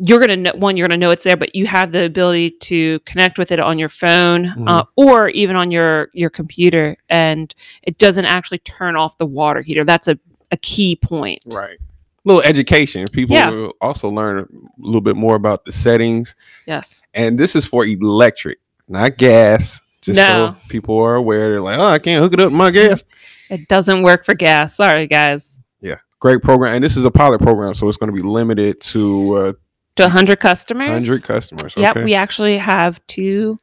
you're 0.00 0.18
going 0.18 0.28
to 0.28 0.36
know 0.36 0.52
one 0.54 0.76
you're 0.76 0.86
going 0.86 1.00
to 1.00 1.04
know 1.04 1.10
it's 1.10 1.24
there 1.24 1.36
but 1.36 1.56
you 1.56 1.66
have 1.66 1.90
the 1.90 2.04
ability 2.04 2.50
to 2.50 3.00
connect 3.00 3.36
with 3.36 3.50
it 3.50 3.58
on 3.58 3.80
your 3.80 3.88
phone 3.88 4.46
uh, 4.68 4.84
or 4.94 5.28
even 5.30 5.56
on 5.56 5.72
your 5.72 6.08
your 6.12 6.30
computer 6.30 6.96
and 7.08 7.52
it 7.82 7.98
doesn't 7.98 8.26
actually 8.26 8.58
turn 8.58 8.94
off 8.94 9.18
the 9.18 9.26
water 9.26 9.60
heater. 9.60 9.84
That's 9.84 10.06
a, 10.06 10.18
a 10.50 10.56
key 10.56 10.96
point 10.96 11.40
Right. 11.46 11.78
little 12.24 12.42
education. 12.42 13.06
People 13.12 13.36
Yeah. 13.36 13.50
will 13.50 13.72
also 13.80 14.08
learn 14.08 14.38
a 14.40 14.46
little 14.78 15.00
bit 15.00 15.16
more 15.16 15.34
about 15.36 15.64
the 15.64 15.72
settings. 15.72 16.36
Yes. 16.66 17.02
And 17.14 17.38
this 17.38 17.54
is 17.56 17.64
for 17.66 17.84
electric, 17.86 18.58
not 18.88 19.16
gas. 19.18 19.80
Just 20.00 20.16
No. 20.16 20.54
so 20.60 20.68
people 20.68 20.98
are 20.98 21.16
aware. 21.16 21.50
They're 21.50 21.60
like, 21.60 21.78
oh, 21.78 21.86
I 21.86 21.98
can't 21.98 22.22
hook 22.22 22.32
it 22.32 22.40
up 22.40 22.50
to 22.50 22.54
my 22.54 22.70
gas. 22.70 23.04
It 23.50 23.66
doesn't 23.66 24.02
work 24.02 24.26
for 24.26 24.34
gas. 24.34 24.76
Sorry, 24.76 25.06
guys. 25.06 25.58
Yeah, 25.80 25.94
great 26.20 26.42
program. 26.42 26.74
And 26.74 26.84
this 26.84 26.98
is 26.98 27.06
a 27.06 27.10
pilot 27.10 27.40
program, 27.40 27.72
so 27.74 27.88
it's 27.88 27.96
going 27.96 28.14
to 28.14 28.14
be 28.14 28.20
limited 28.20 28.78
to 28.92 29.32
uh, 29.34 29.52
To 29.96 30.02
100 30.02 30.38
customers. 30.38 30.90
100 30.90 31.22
customers. 31.24 31.72
Yep, 31.74 31.96
we 32.04 32.12
actually 32.12 32.58
have 32.58 33.00
two 33.06 33.58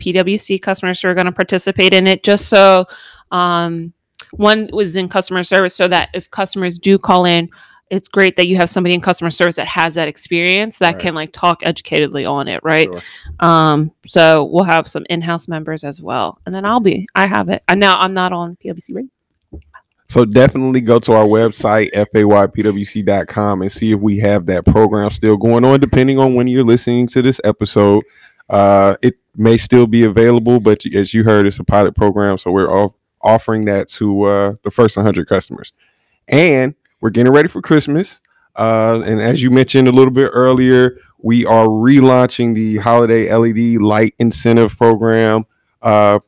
PwC 0.00 0.60
customers 0.60 1.00
who 1.00 1.06
are 1.06 1.14
going 1.14 1.26
to 1.26 1.32
participate 1.32 1.94
in 1.94 2.08
it 2.08 2.24
just 2.24 2.48
so 2.48 2.86
um, 3.30 3.92
one 4.32 4.68
was 4.72 4.96
in 4.96 5.08
customer 5.08 5.42
service 5.42 5.74
so 5.74 5.88
that 5.88 6.10
if 6.14 6.30
customers 6.30 6.78
do 6.78 6.98
call 6.98 7.24
in, 7.24 7.48
it's 7.90 8.06
great 8.06 8.36
that 8.36 8.46
you 8.46 8.56
have 8.56 8.70
somebody 8.70 8.94
in 8.94 9.00
customer 9.00 9.30
service 9.30 9.56
that 9.56 9.66
has 9.66 9.96
that 9.96 10.06
experience 10.06 10.78
that 10.78 10.92
Right. 10.94 11.02
can 11.02 11.14
like 11.16 11.32
talk 11.32 11.62
educatedly 11.62 12.28
on 12.30 12.46
it, 12.46 12.60
right? 12.62 12.86
Sure. 12.88 13.00
Um, 13.40 13.90
so 14.06 14.44
we'll 14.44 14.62
have 14.62 14.86
some 14.86 15.04
in-house 15.10 15.48
members 15.48 15.82
as 15.82 16.00
well, 16.00 16.38
and 16.46 16.54
then 16.54 16.64
I'll 16.64 16.78
be. 16.78 17.08
I 17.16 17.26
have 17.26 17.48
it. 17.48 17.64
And 17.66 17.80
now 17.80 17.98
I'm 17.98 18.14
not 18.14 18.32
on 18.32 18.56
PwC 18.64 18.94
rate. 18.94 19.10
So 20.08 20.24
definitely 20.24 20.80
go 20.80 20.98
to 21.00 21.12
our 21.12 21.24
website, 21.24 21.90
faypwc.com, 21.92 23.62
and 23.62 23.72
see 23.72 23.92
if 23.92 24.00
we 24.00 24.18
have 24.18 24.46
that 24.46 24.64
program 24.66 25.10
still 25.10 25.36
going 25.36 25.64
on, 25.64 25.80
depending 25.80 26.18
on 26.18 26.34
when 26.34 26.46
you're 26.46 26.64
listening 26.64 27.06
to 27.08 27.22
this 27.22 27.40
episode. 27.44 28.04
Uh, 28.48 28.96
it 29.02 29.14
may 29.36 29.56
still 29.56 29.86
be 29.86 30.04
available, 30.04 30.58
but 30.60 30.84
as 30.94 31.14
you 31.14 31.22
heard, 31.24 31.46
it's 31.46 31.58
a 31.60 31.64
pilot 31.64 31.94
program. 31.94 32.38
So 32.38 32.50
we're 32.50 32.70
off- 32.72 32.92
offering 33.22 33.64
that 33.66 33.88
to 33.88 34.22
uh, 34.22 34.54
the 34.62 34.70
first 34.70 34.96
100 34.96 35.28
customers. 35.28 35.72
And 36.28 36.74
we're 37.00 37.10
getting 37.10 37.32
ready 37.32 37.48
for 37.48 37.60
Christmas. 37.60 38.20
Uh, 38.56 39.02
and 39.04 39.20
as 39.20 39.42
you 39.42 39.50
mentioned 39.50 39.88
a 39.88 39.92
little 39.92 40.12
bit 40.12 40.30
earlier, 40.32 40.98
we 41.18 41.46
are 41.46 41.66
relaunching 41.66 42.54
the 42.54 42.78
holiday 42.78 43.32
LED 43.32 43.80
light 43.80 44.14
incentive 44.18 44.76
program. 44.76 45.44
Uh, 45.82 46.18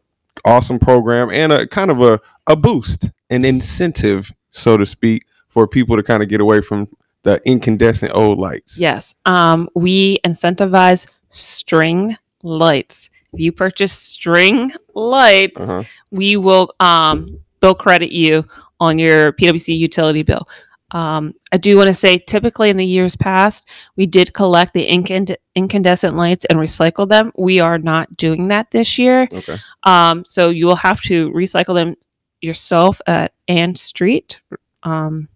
awesome 0.44 0.78
program 0.78 1.30
and 1.30 1.52
a 1.52 1.66
kind 1.66 1.90
of 1.90 2.00
a, 2.00 2.20
a 2.46 2.56
boost, 2.56 3.11
an 3.30 3.44
incentive, 3.44 4.32
so 4.50 4.76
to 4.76 4.87
speak, 4.87 5.25
for 5.49 5.68
people 5.68 5.96
to 5.96 6.02
kind 6.02 6.22
of 6.22 6.28
get 6.28 6.40
away 6.40 6.61
from 6.61 6.88
the 7.22 7.40
incandescent 7.44 8.12
old 8.14 8.38
lights. 8.38 8.78
Yes. 8.78 9.14
Um, 9.26 9.68
we 9.75 10.18
incentivize 10.25 11.06
string 11.30 12.16
lights. 12.42 13.11
If 13.32 13.40
you 13.40 13.52
purchase 13.52 13.92
string 13.92 14.72
lights, 14.94 15.58
Uh-huh. 15.60 15.82
we 16.10 16.36
will 16.36 16.74
um, 16.80 17.40
bill 17.60 17.74
credit 17.74 18.12
you 18.12 18.44
on 18.80 18.98
your 18.98 19.32
PwC 19.32 19.76
utility 19.78 20.22
bill. 20.22 20.48
Um, 20.90 21.32
I 21.50 21.56
do 21.56 21.78
want 21.78 21.88
to 21.88 21.94
say, 21.94 22.18
typically 22.18 22.68
in 22.68 22.76
the 22.76 22.84
years 22.84 23.16
past, 23.16 23.66
we 23.96 24.04
did 24.04 24.34
collect 24.34 24.74
the 24.74 24.86
incand- 24.86 25.36
incandescent 25.54 26.14
lights 26.16 26.44
and 26.44 26.58
recycle 26.58 27.08
them. 27.08 27.32
We 27.38 27.60
are 27.60 27.78
not 27.78 28.14
doing 28.18 28.48
that 28.48 28.70
this 28.72 28.98
year. 28.98 29.26
Okay. 29.32 29.56
Um, 29.84 30.22
so 30.26 30.50
you 30.50 30.66
will 30.66 30.76
have 30.76 31.00
to 31.02 31.30
recycle 31.30 31.74
them 31.74 31.94
yourself 32.42 33.00
at 33.06 33.32
Ann 33.48 33.74
Street 33.74 34.42
um, 34.82 35.28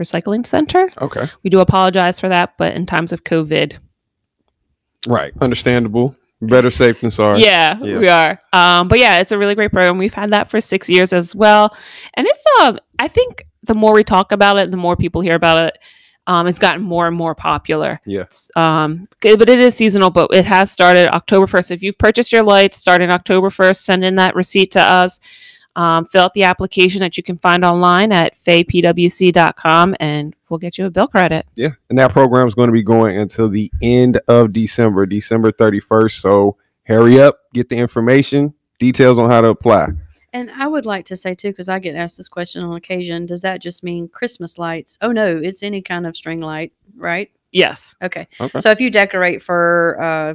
Recycling 0.00 0.46
Center. 0.46 0.88
Okay. 1.02 1.26
We 1.42 1.50
do 1.50 1.58
apologize 1.58 2.20
for 2.20 2.28
that, 2.28 2.56
but 2.56 2.76
in 2.76 2.86
times 2.86 3.12
of 3.12 3.24
COVID, 3.24 3.78
Right. 5.06 5.32
Understandable. 5.40 6.14
Better 6.42 6.70
safe 6.70 7.00
than 7.00 7.10
sorry. 7.10 7.42
yeah, 7.42 7.78
Yeah. 7.82 7.98
we 7.98 8.08
are. 8.08 8.40
Um, 8.52 8.88
but 8.88 8.98
yeah, 8.98 9.18
it's 9.18 9.32
a 9.32 9.38
really 9.38 9.54
great 9.54 9.72
program. 9.72 9.98
We've 9.98 10.14
had 10.14 10.32
that 10.32 10.48
for 10.50 10.60
six 10.60 10.88
years 10.88 11.12
as 11.12 11.34
well, 11.34 11.76
and 12.14 12.26
it's 12.26 12.44
um. 12.60 12.78
I 12.98 13.08
think 13.08 13.46
the 13.62 13.74
more 13.74 13.92
we 13.92 14.04
talk 14.04 14.32
about 14.32 14.56
it, 14.58 14.70
the 14.70 14.76
more 14.76 14.96
people 14.96 15.20
hear 15.20 15.34
about 15.34 15.58
it. 15.58 15.78
Um, 16.26 16.46
it's 16.46 16.58
gotten 16.58 16.82
more 16.82 17.06
and 17.08 17.16
more 17.16 17.34
popular. 17.34 18.00
Yes. 18.06 18.50
Um, 18.54 19.08
but 19.20 19.48
it 19.50 19.58
is 19.58 19.74
seasonal. 19.74 20.10
But 20.10 20.28
it 20.32 20.44
has 20.44 20.70
started 20.70 21.08
October 21.10 21.46
first. 21.46 21.70
If 21.70 21.82
you've 21.82 21.98
purchased 21.98 22.30
your 22.30 22.42
lights 22.42 22.76
starting 22.76 23.10
October 23.10 23.50
first, 23.50 23.84
send 23.84 24.04
in 24.04 24.14
that 24.16 24.34
receipt 24.34 24.70
to 24.72 24.80
us. 24.80 25.18
Um, 25.76 26.04
fill 26.04 26.22
out 26.22 26.34
the 26.34 26.42
application 26.44 27.00
that 27.00 27.16
you 27.16 27.22
can 27.22 27.38
find 27.38 27.64
online 27.64 28.12
at 28.12 28.36
faypwc.com, 28.36 29.96
and 30.00 30.34
we'll 30.48 30.58
get 30.58 30.76
you 30.78 30.86
a 30.86 30.90
bill 30.90 31.06
credit. 31.06 31.46
Yeah. 31.56 31.70
And 31.88 31.98
that 31.98 32.12
program 32.12 32.46
is 32.48 32.54
going 32.54 32.68
to 32.68 32.72
be 32.72 32.82
going 32.82 33.16
until 33.18 33.48
the 33.48 33.70
end 33.80 34.20
of 34.28 34.52
December, 34.52 35.06
December 35.06 35.52
31st. 35.52 36.20
So 36.20 36.56
hurry 36.84 37.20
up, 37.20 37.38
get 37.54 37.68
the 37.68 37.76
information, 37.76 38.52
details 38.78 39.18
on 39.18 39.30
how 39.30 39.40
to 39.40 39.48
apply. 39.48 39.88
And 40.32 40.50
I 40.50 40.66
would 40.66 40.86
like 40.86 41.06
to 41.06 41.16
say 41.16 41.34
too, 41.34 41.50
because 41.50 41.68
I 41.68 41.78
get 41.78 41.96
asked 41.96 42.16
this 42.16 42.28
question 42.28 42.62
on 42.62 42.76
occasion, 42.76 43.26
does 43.26 43.40
that 43.42 43.60
just 43.60 43.82
mean 43.82 44.08
Christmas 44.08 44.58
lights? 44.58 44.98
Oh 45.02 45.12
no, 45.12 45.36
it's 45.36 45.62
any 45.62 45.82
kind 45.82 46.06
of 46.06 46.16
string 46.16 46.40
light, 46.40 46.72
right? 46.96 47.30
Yes. 47.52 47.96
Okay. 48.02 48.28
Okay. 48.40 48.60
So 48.60 48.70
if 48.70 48.80
you 48.80 48.90
decorate 48.90 49.42
for 49.42 49.96
uh, 50.00 50.34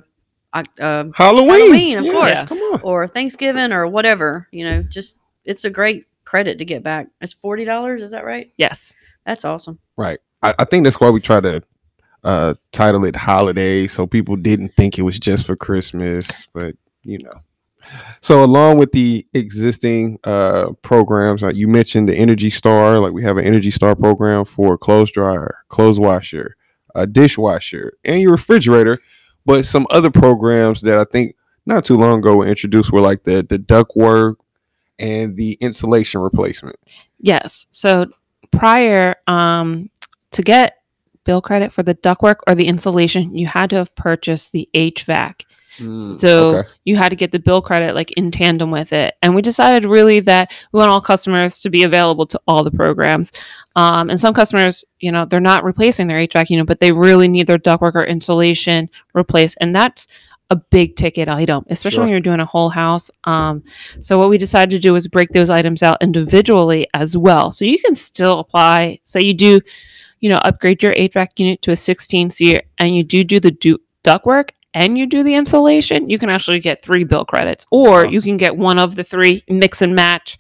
uh 0.54 1.06
Halloween. 1.14 1.14
Halloween, 1.14 1.98
of 2.00 2.06
Yes, 2.06 2.46
course. 2.46 2.46
Come 2.48 2.74
on. 2.74 2.82
or 2.82 3.08
Thanksgiving 3.08 3.72
or 3.72 3.88
whatever, 3.88 4.48
you 4.52 4.66
know, 4.66 4.84
just 4.84 5.18
it's 5.46 5.66
a 5.66 5.70
great 5.70 6.06
credit 6.26 6.58
to 6.58 6.66
get 6.66 6.84
back. 6.84 7.08
It's 7.22 7.34
forty 7.34 7.66
dollars, 7.66 8.02
is 8.02 8.12
that 8.12 8.26
right? 8.26 8.52
Yes. 8.58 8.94
That's 9.26 9.46
awesome. 9.46 9.80
Right. 9.98 10.20
I, 10.44 10.54
I 10.60 10.66
think 10.66 10.84
that's 10.84 11.00
why 11.00 11.10
we 11.10 11.20
try 11.20 11.40
to 11.42 11.64
uh, 12.24 12.56
title 12.72 13.06
it 13.06 13.16
holiday 13.16 13.88
so 13.88 14.08
people 14.08 14.36
didn't 14.36 14.74
think 14.74 14.98
it 14.98 15.04
was 15.04 15.20
just 15.20 15.46
for 15.46 15.56
Christmas, 15.56 16.48
but 16.54 16.76
you 17.04 17.20
know. 17.20 17.42
So 18.20 18.44
along 18.44 18.80
with 18.80 18.92
the 18.94 19.26
existing 19.34 20.18
uh, 20.24 20.72
programs, 20.82 21.44
uh, 21.44 21.52
you 21.54 21.68
mentioned 21.68 22.10
the 22.10 22.16
Energy 22.16 22.50
Star. 22.50 23.00
Like 23.00 23.14
we 23.14 23.24
have 23.24 23.38
an 23.38 23.46
Energy 23.46 23.72
Star 23.72 23.96
program 23.96 24.44
for 24.46 24.78
clothes 24.78 25.12
dryer, 25.12 25.58
clothes 25.70 26.00
washer, 26.00 26.56
a 26.96 27.06
dishwasher, 27.06 27.94
and 28.04 28.22
your 28.22 28.32
refrigerator. 28.32 29.00
But 29.46 29.66
some 29.66 29.86
other 29.92 30.10
programs 30.10 30.82
that 30.82 30.98
I 30.98 31.04
think 31.04 31.36
not 31.68 31.84
too 31.84 31.98
long 31.98 32.20
ago 32.20 32.38
were 32.38 32.48
introduced 32.48 32.92
were 32.92 33.02
like 33.02 33.24
the 33.24 33.46
the 33.48 33.60
ductwork 33.60 34.36
and 35.00 35.36
the 35.36 35.58
insulation 35.62 36.22
replacement. 36.22 36.78
Yes. 37.20 37.66
So 37.72 38.08
prior 38.52 39.16
um, 39.28 39.90
to 40.32 40.42
get 40.42 40.78
bill 41.24 41.42
credit 41.42 41.74
for 41.74 41.84
the 41.84 41.96
ductwork 41.96 42.38
or 42.48 42.56
the 42.56 42.68
insulation, 42.68 43.36
you 43.36 43.48
had 43.48 43.70
to 43.72 43.78
have 43.78 43.94
purchased 43.96 44.52
the 44.52 44.70
HVAC. 44.74 45.42
Mm, 45.78 46.20
So 46.20 46.58
okay. 46.58 46.70
you 46.86 46.96
had 46.96 47.10
to 47.10 47.16
get 47.16 47.32
the 47.32 47.40
bill 47.40 47.62
credit 47.62 47.96
like 47.96 48.12
in 48.12 48.32
tandem 48.32 48.72
with 48.72 48.94
it. 48.94 49.16
And 49.22 49.36
we 49.36 49.42
decided 49.42 49.86
really 49.86 50.22
that 50.22 50.54
we 50.72 50.78
want 50.78 50.92
all 50.92 51.02
customers 51.02 51.60
to 51.60 51.70
be 51.70 51.84
available 51.84 52.26
to 52.28 52.40
all 52.48 52.64
the 52.64 52.72
programs. 52.72 53.32
Um, 53.76 54.10
and 54.10 54.20
some 54.20 54.34
customers, 54.34 54.86
you 55.00 55.12
know, 55.12 55.26
they're 55.26 55.42
not 55.42 55.64
replacing 55.64 56.08
their 56.08 56.26
HVAC 56.26 56.50
unit, 56.50 56.68
but 56.68 56.80
they 56.80 56.92
really 56.92 57.28
need 57.28 57.48
their 57.48 57.58
ductwork 57.58 57.96
or 57.96 58.06
insulation 58.06 58.90
replaced. 59.14 59.58
And 59.60 59.76
that's 59.76 60.08
a 60.50 60.56
big 60.56 60.96
ticket 60.96 61.28
item, 61.28 61.66
especially 61.70 62.02
when 62.02 62.10
you're 62.10 62.20
doing 62.20 62.40
a 62.40 62.46
whole 62.46 62.70
house. 62.70 63.10
Um, 63.24 63.64
so 64.02 64.18
what 64.18 64.30
we 64.30 64.38
decided 64.38 64.72
to 64.72 64.80
do 64.80 64.94
was 64.94 65.08
break 65.08 65.30
those 65.30 65.50
items 65.50 65.82
out 65.82 65.98
individually 66.02 66.88
as 66.94 67.18
well. 67.18 67.52
So 67.52 67.66
you 67.66 67.80
can 67.80 67.96
still 67.96 68.40
apply. 68.40 69.00
Say 69.04 69.22
you 69.22 69.34
do, 69.34 69.60
you 70.20 70.30
know, 70.30 70.38
upgrade 70.38 70.84
your 70.84 70.94
HVAC 70.94 71.28
unit 71.38 71.62
to 71.64 71.72
a 71.72 71.76
16 71.76 72.30
SEER, 72.30 72.62
and 72.78 72.96
you 72.96 73.04
do 73.04 73.24
do 73.24 73.40
the 73.40 73.52
du- 73.52 73.80
ductwork 74.04 74.50
and 74.76 74.98
you 74.98 75.08
do 75.08 75.24
the 75.24 75.36
insulation, 75.36 76.10
you 76.10 76.20
can 76.20 76.30
actually 76.30 76.60
get 76.60 76.82
three 76.82 77.06
bill 77.06 77.24
credits, 77.24 77.66
or 77.72 78.06
you 78.06 78.22
can 78.22 78.36
get 78.36 78.58
one 78.58 78.78
of 78.78 78.96
the 78.96 79.06
three, 79.06 79.42
mix 79.48 79.82
and 79.82 79.96
match. 79.96 80.38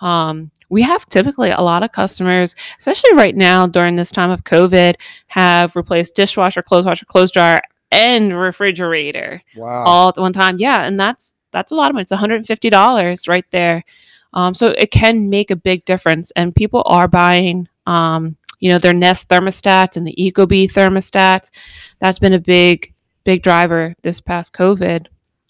Um, 0.00 0.50
we 0.70 0.82
have 0.82 1.06
typically 1.10 1.50
a 1.50 1.60
lot 1.60 1.82
of 1.82 1.92
customers, 1.92 2.56
especially 2.78 3.12
right 3.14 3.36
now 3.36 3.66
during 3.66 3.94
this 3.94 4.10
time 4.10 4.30
of 4.30 4.42
COVID, 4.42 4.94
have 5.28 5.76
replaced 5.76 6.16
dishwasher, 6.16 6.62
clothes 6.62 6.86
washer, 6.86 7.04
clothes 7.04 7.30
dryer, 7.30 7.60
and 7.94 8.38
refrigerator 8.38 9.40
Wow. 9.56 9.84
all 9.84 10.08
at 10.08 10.16
one 10.18 10.32
time. 10.32 10.58
Yeah, 10.58 10.82
and 10.84 10.98
that's 10.98 11.34
that's 11.52 11.72
a 11.72 11.74
lot 11.74 11.90
of 11.90 11.94
money. 11.94 12.02
It's 12.02 12.10
one 12.10 12.20
hundred 12.20 12.36
and 12.36 12.46
fifty 12.46 12.68
dollars 12.70 13.28
right 13.28 13.44
there. 13.50 13.84
Um, 14.32 14.52
so 14.52 14.68
it 14.76 14.90
can 14.90 15.30
make 15.30 15.50
a 15.52 15.56
big 15.56 15.84
difference, 15.84 16.32
and 16.32 16.54
people 16.54 16.82
are 16.86 17.06
buying, 17.06 17.68
um, 17.86 18.36
you 18.58 18.68
know, 18.68 18.78
their 18.78 18.92
Nest 18.92 19.28
thermostats 19.28 19.96
and 19.96 20.04
the 20.04 20.16
Ecobee 20.18 20.70
thermostats. 20.70 21.50
That's 22.00 22.18
been 22.18 22.32
a 22.32 22.40
big, 22.40 22.92
big 23.22 23.44
driver 23.44 23.94
this 24.02 24.20
past 24.20 24.52
COVID. 24.52 25.06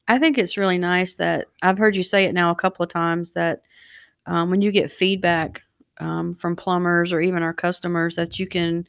I 0.07 0.19
think 0.19 0.37
it's 0.37 0.59
really 0.59 0.77
nice 0.77 1.15
that 1.15 1.47
I've 1.63 1.79
heard 1.79 1.97
you 1.97 2.03
say 2.03 2.25
it 2.25 2.35
now 2.35 2.51
a 2.51 2.55
couple 2.55 2.83
of 2.83 2.91
times 2.91 3.33
that 3.33 3.63
um, 4.27 4.51
when 4.51 4.61
you 4.61 4.71
get 4.71 4.91
feedback 4.93 5.63
um, 5.99 6.35
from 6.35 6.55
plumbers 6.55 7.11
or 7.11 7.23
even 7.23 7.43
our 7.43 7.55
customers, 7.55 8.17
that 8.17 8.39
you 8.39 8.47
can 8.47 8.87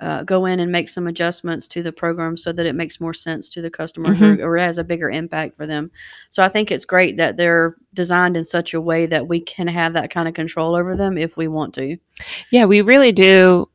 uh, 0.00 0.22
go 0.22 0.46
in 0.46 0.60
and 0.60 0.70
make 0.70 0.88
some 0.88 1.06
adjustments 1.06 1.66
to 1.68 1.82
the 1.82 1.92
program 1.92 2.36
so 2.36 2.52
that 2.52 2.66
it 2.66 2.74
makes 2.74 3.00
more 3.00 3.14
sense 3.14 3.50
to 3.50 3.60
the 3.60 3.70
customers 3.70 4.22
or, 4.22 4.40
or 4.44 4.56
has 4.56 4.78
a 4.78 4.84
bigger 4.84 5.10
impact 5.10 5.56
for 5.56 5.66
them. 5.66 5.90
So 6.30 6.42
I 6.42 6.48
think 6.48 6.70
it's 6.70 6.84
great 6.84 7.16
that 7.16 7.36
they're 7.36 7.74
designed 7.94 8.36
in 8.36 8.44
such 8.44 8.74
a 8.74 8.80
way 8.80 9.06
that 9.06 9.26
we 9.26 9.40
can 9.40 9.66
have 9.66 9.94
that 9.94 10.10
kind 10.10 10.28
of 10.28 10.34
control 10.34 10.76
over 10.76 10.96
them 10.96 11.18
if 11.18 11.36
we 11.36 11.48
want 11.48 11.74
to. 11.74 11.96
Yeah, 12.50 12.66
we 12.66 12.80
really 12.80 13.12
do 13.12 13.66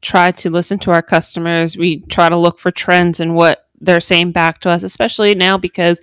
try 0.00 0.30
to 0.32 0.50
listen 0.50 0.78
to 0.80 0.90
our 0.90 1.02
customers. 1.02 1.76
We 1.76 2.00
try 2.00 2.28
to 2.28 2.36
look 2.36 2.58
for 2.58 2.70
trends 2.70 3.20
and 3.20 3.34
what 3.34 3.68
they're 3.80 4.00
saying 4.00 4.32
back 4.32 4.60
to 4.60 4.70
us, 4.70 4.82
especially 4.82 5.34
now 5.34 5.58
because 5.58 6.00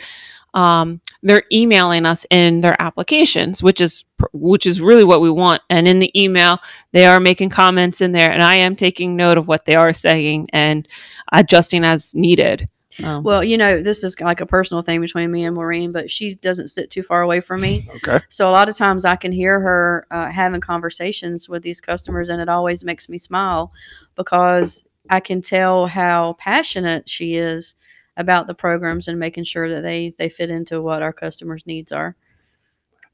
um, 0.56 1.02
they're 1.22 1.44
emailing 1.52 2.06
us 2.06 2.26
in 2.32 2.62
their 2.62 2.82
applications, 2.82 3.62
which 3.62 3.82
is 3.82 4.06
which 4.32 4.66
is 4.66 4.82
really 4.82 5.04
what 5.04 5.22
we 5.22 5.30
want. 5.30 5.62
And 5.70 5.88
in 5.88 6.00
the 6.00 6.12
email, 6.20 6.60
they 6.94 7.06
are 7.06 7.20
making 7.20 7.50
comments 7.50 8.02
in 8.02 8.14
there, 8.14 8.32
and 8.32 8.42
I 8.42 8.56
am 8.56 8.76
taking 8.76 9.16
note 9.16 9.38
of 9.38 9.48
what 9.48 9.66
they 9.66 9.76
are 9.76 9.94
saying 9.94 10.48
and 10.54 10.88
adjusting 11.32 11.84
as 11.84 12.16
needed. 12.16 12.70
Um, 13.04 13.24
Well, 13.24 13.44
you 13.44 13.58
know, 13.58 13.84
this 13.84 14.06
is 14.06 14.18
like 14.22 14.40
a 14.40 14.46
personal 14.46 14.82
thing 14.82 15.02
between 15.02 15.30
me 15.30 15.44
and 15.44 15.54
Maureen, 15.54 15.92
but 15.92 16.10
she 16.10 16.36
doesn't 16.36 16.70
sit 16.70 16.90
too 16.90 17.04
far 17.04 17.22
away 17.22 17.42
from 17.42 17.60
me. 17.60 17.88
Okay. 17.96 18.24
So 18.30 18.50
a 18.50 18.52
lot 18.52 18.70
of 18.70 18.78
times 18.78 19.04
I 19.04 19.16
can 19.16 19.32
hear 19.32 19.60
her 19.60 20.08
uh, 20.12 20.30
having 20.30 20.62
conversations 20.62 21.50
with 21.50 21.64
these 21.64 21.82
customers, 21.82 22.30
and 22.30 22.42
it 22.42 22.48
always 22.48 22.86
makes 22.86 23.10
me 23.10 23.18
smile 23.18 23.74
because 24.16 24.86
I 25.10 25.20
can 25.20 25.42
tell 25.42 25.88
how 25.88 26.34
passionate 26.34 27.10
she 27.10 27.36
is 27.36 27.76
about 28.18 28.48
the 28.48 28.54
programs 28.54 29.08
and 29.08 29.20
making 29.20 29.44
sure 29.44 29.70
that 29.70 29.82
they 29.82 30.14
they 30.18 30.30
fit 30.30 30.50
into 30.50 30.82
what 30.82 31.02
our 31.02 31.14
customers' 31.14 31.66
needs 31.66 31.92
are. 31.92 32.16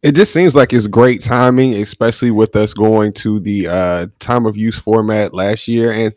It 0.03 0.15
just 0.15 0.33
seems 0.33 0.55
like 0.55 0.73
it's 0.73 0.87
great 0.87 1.21
timing, 1.21 1.75
especially 1.75 2.31
with 2.31 2.55
us 2.55 2.73
going 2.73 3.13
to 3.13 3.39
the 3.39 3.67
uh, 3.67 4.07
time 4.19 4.47
of 4.47 4.57
use 4.57 4.77
format 4.77 5.31
last 5.33 5.67
year. 5.67 5.91
And 5.91 6.13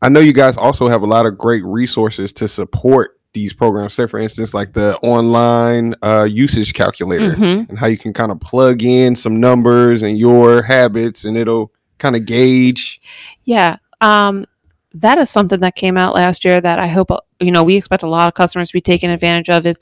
I 0.00 0.08
know 0.08 0.20
you 0.20 0.32
guys 0.32 0.56
also 0.56 0.88
have 0.88 1.02
a 1.02 1.06
lot 1.06 1.26
of 1.26 1.36
great 1.36 1.64
resources 1.64 2.32
to 2.34 2.46
support 2.46 3.18
these 3.32 3.52
programs. 3.52 3.94
Say, 3.94 4.06
for 4.06 4.18
instance, 4.20 4.54
like 4.54 4.72
the 4.72 4.96
online 4.98 5.94
uh, 6.02 6.28
usage 6.30 6.72
calculator 6.72 7.32
mhm. 7.32 7.68
and 7.68 7.78
how 7.78 7.86
you 7.86 7.98
can 7.98 8.12
kind 8.12 8.30
of 8.30 8.40
plug 8.40 8.82
in 8.82 9.16
some 9.16 9.40
numbers 9.40 10.02
and 10.02 10.16
your 10.16 10.62
habits, 10.62 11.24
and 11.24 11.36
it'll 11.36 11.72
kind 11.98 12.14
of 12.14 12.26
gauge. 12.26 13.00
Yeah. 13.44 13.76
Um, 14.00 14.46
that 14.94 15.18
is 15.18 15.30
something 15.30 15.60
that 15.60 15.76
came 15.76 15.96
out 15.96 16.14
last 16.14 16.44
year 16.44 16.60
that 16.60 16.78
I 16.78 16.88
hope, 16.88 17.10
uh, 17.10 17.20
you 17.40 17.50
know, 17.50 17.62
we 17.62 17.76
expect 17.76 18.02
a 18.02 18.08
lot 18.08 18.28
of 18.28 18.34
customers 18.34 18.68
to 18.68 18.74
be 18.74 18.80
taking 18.80 19.10
advantage 19.10 19.48
of 19.48 19.66
is 19.66 19.78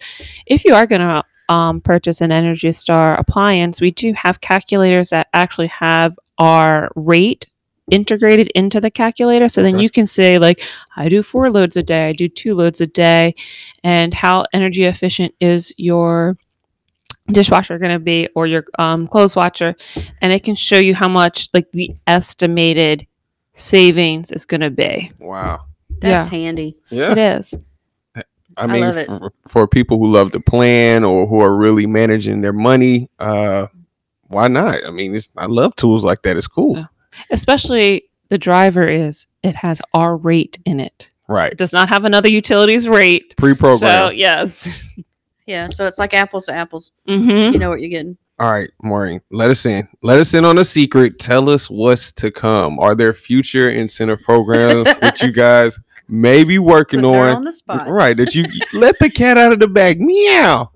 if 0.47 0.65
you 0.65 0.75
are 0.75 0.87
going 0.87 1.00
to 1.00 1.25
um, 1.53 1.81
purchase 1.81 2.21
an 2.21 2.31
Energy 2.31 2.73
Star 2.73 3.19
appliance, 3.19 3.81
we 3.81 3.91
do 3.91 4.12
have 4.12 4.41
calculators 4.41 5.11
that 5.11 5.29
actually 5.33 5.69
have 5.69 6.19
our 6.38 6.91
rate 6.95 7.47
integrated 7.91 8.49
into 8.55 8.81
the 8.81 8.91
calculator. 8.91 9.49
So 9.49 9.62
then 9.62 9.79
you 9.79 9.88
can 9.88 10.07
say, 10.07 10.38
like, 10.38 10.61
I 10.95 11.09
do 11.09 11.23
four 11.23 11.50
loads 11.50 11.77
a 11.77 11.83
day, 11.83 12.09
I 12.09 12.12
do 12.12 12.29
two 12.29 12.55
loads 12.55 12.83
a 12.83 12.87
day, 12.87 13.35
and 13.83 14.12
how 14.12 14.45
energy 14.53 14.85
efficient 14.85 15.35
is 15.41 15.73
your 15.79 16.37
dishwasher 17.33 17.79
going 17.79 17.93
to 17.93 17.99
be 17.99 18.29
or 18.35 18.47
your 18.47 18.65
um, 18.79 19.07
clothes 19.07 19.37
washer 19.37 19.75
and 20.23 20.33
it 20.33 20.43
can 20.45 20.55
show 20.55 20.79
you 20.79 20.95
how 20.95 21.09
much 21.09 21.49
like 21.53 21.71
the 21.73 21.95
estimated 22.07 23.07
savings 23.59 24.31
is 24.33 24.45
going 24.47 24.61
to 24.61 24.71
be 24.71 25.11
Wow. 25.19 25.67
That's 26.00 26.29
handy. 26.29 26.77
Yeah. 26.91 27.12
it 27.12 27.19
is 27.19 27.55
I 28.57 28.67
mean, 28.67 28.81
love 28.81 28.97
it. 28.97 29.07
For, 29.07 29.33
for 29.47 29.69
people 29.69 29.99
who 29.99 30.07
love 30.09 30.33
to 30.33 30.41
plan 30.41 31.05
or 31.05 31.27
who 31.29 31.41
are 31.41 31.55
really 31.57 31.87
managing 31.87 32.41
their 32.41 32.53
money, 32.53 33.09
uh, 33.21 33.69
why 34.27 34.49
not? 34.49 34.83
I 34.85 34.91
mean, 34.91 35.15
it's, 35.15 35.31
I 35.37 35.47
love 35.47 35.77
tools 35.77 36.03
like 36.05 36.23
that. 36.23 36.37
It's 36.37 36.49
cool. 36.49 36.77
Yeah. 36.77 36.87
especially 37.31 38.05
the 38.31 38.38
driver 38.38 38.87
is 38.87 39.27
it 39.43 39.55
has 39.57 39.81
our 39.95 40.17
rate 40.17 40.59
in 40.65 40.81
it 40.81 41.11
Right. 41.29 41.53
it 41.53 41.59
does 41.59 41.73
not 41.73 41.88
have 41.88 42.05
another 42.05 42.29
utilities 42.31 42.88
rate 42.88 43.35
Pre-programmed. 43.37 44.17
yes 44.17 44.69
Yeah, 45.47 45.69
so 45.69 45.87
it's 45.87 45.99
like 45.99 46.12
apples 46.12 46.45
to 46.47 46.53
apples. 46.53 46.93
hmm 47.07 47.29
You 47.31 47.59
know 47.59 47.71
what 47.71 47.81
you're 47.81 47.88
getting. 47.91 48.19
All 48.40 48.52
right, 48.52 48.71
Maureen, 48.85 49.21
let 49.33 49.50
us 49.50 49.66
in. 49.66 49.88
Let 50.00 50.21
us 50.21 50.33
in 50.33 50.45
on 50.45 50.59
a 50.59 50.64
secret. 50.64 51.18
Tell 51.18 51.50
us 51.50 51.68
what's 51.68 52.12
to 52.12 52.30
come. 52.30 52.78
Are 52.78 52.95
there 52.95 53.12
future 53.12 53.71
incentive 53.71 54.21
programs 54.21 54.97
that 55.00 55.21
you 55.21 55.33
guys 55.35 55.80
may 56.09 56.45
be 56.45 56.61
working 56.61 57.04
on? 57.04 57.37
on 57.37 57.42
the 57.42 57.50
spot. 57.50 57.88
Right, 57.88 58.16
that 58.16 58.37
you 58.37 58.45
let 58.73 58.97
the 59.00 59.11
cat 59.11 59.38
out 59.38 59.52
of 59.52 59.59
the 59.59 59.66
bag. 59.66 60.00
Meow. 60.00 60.71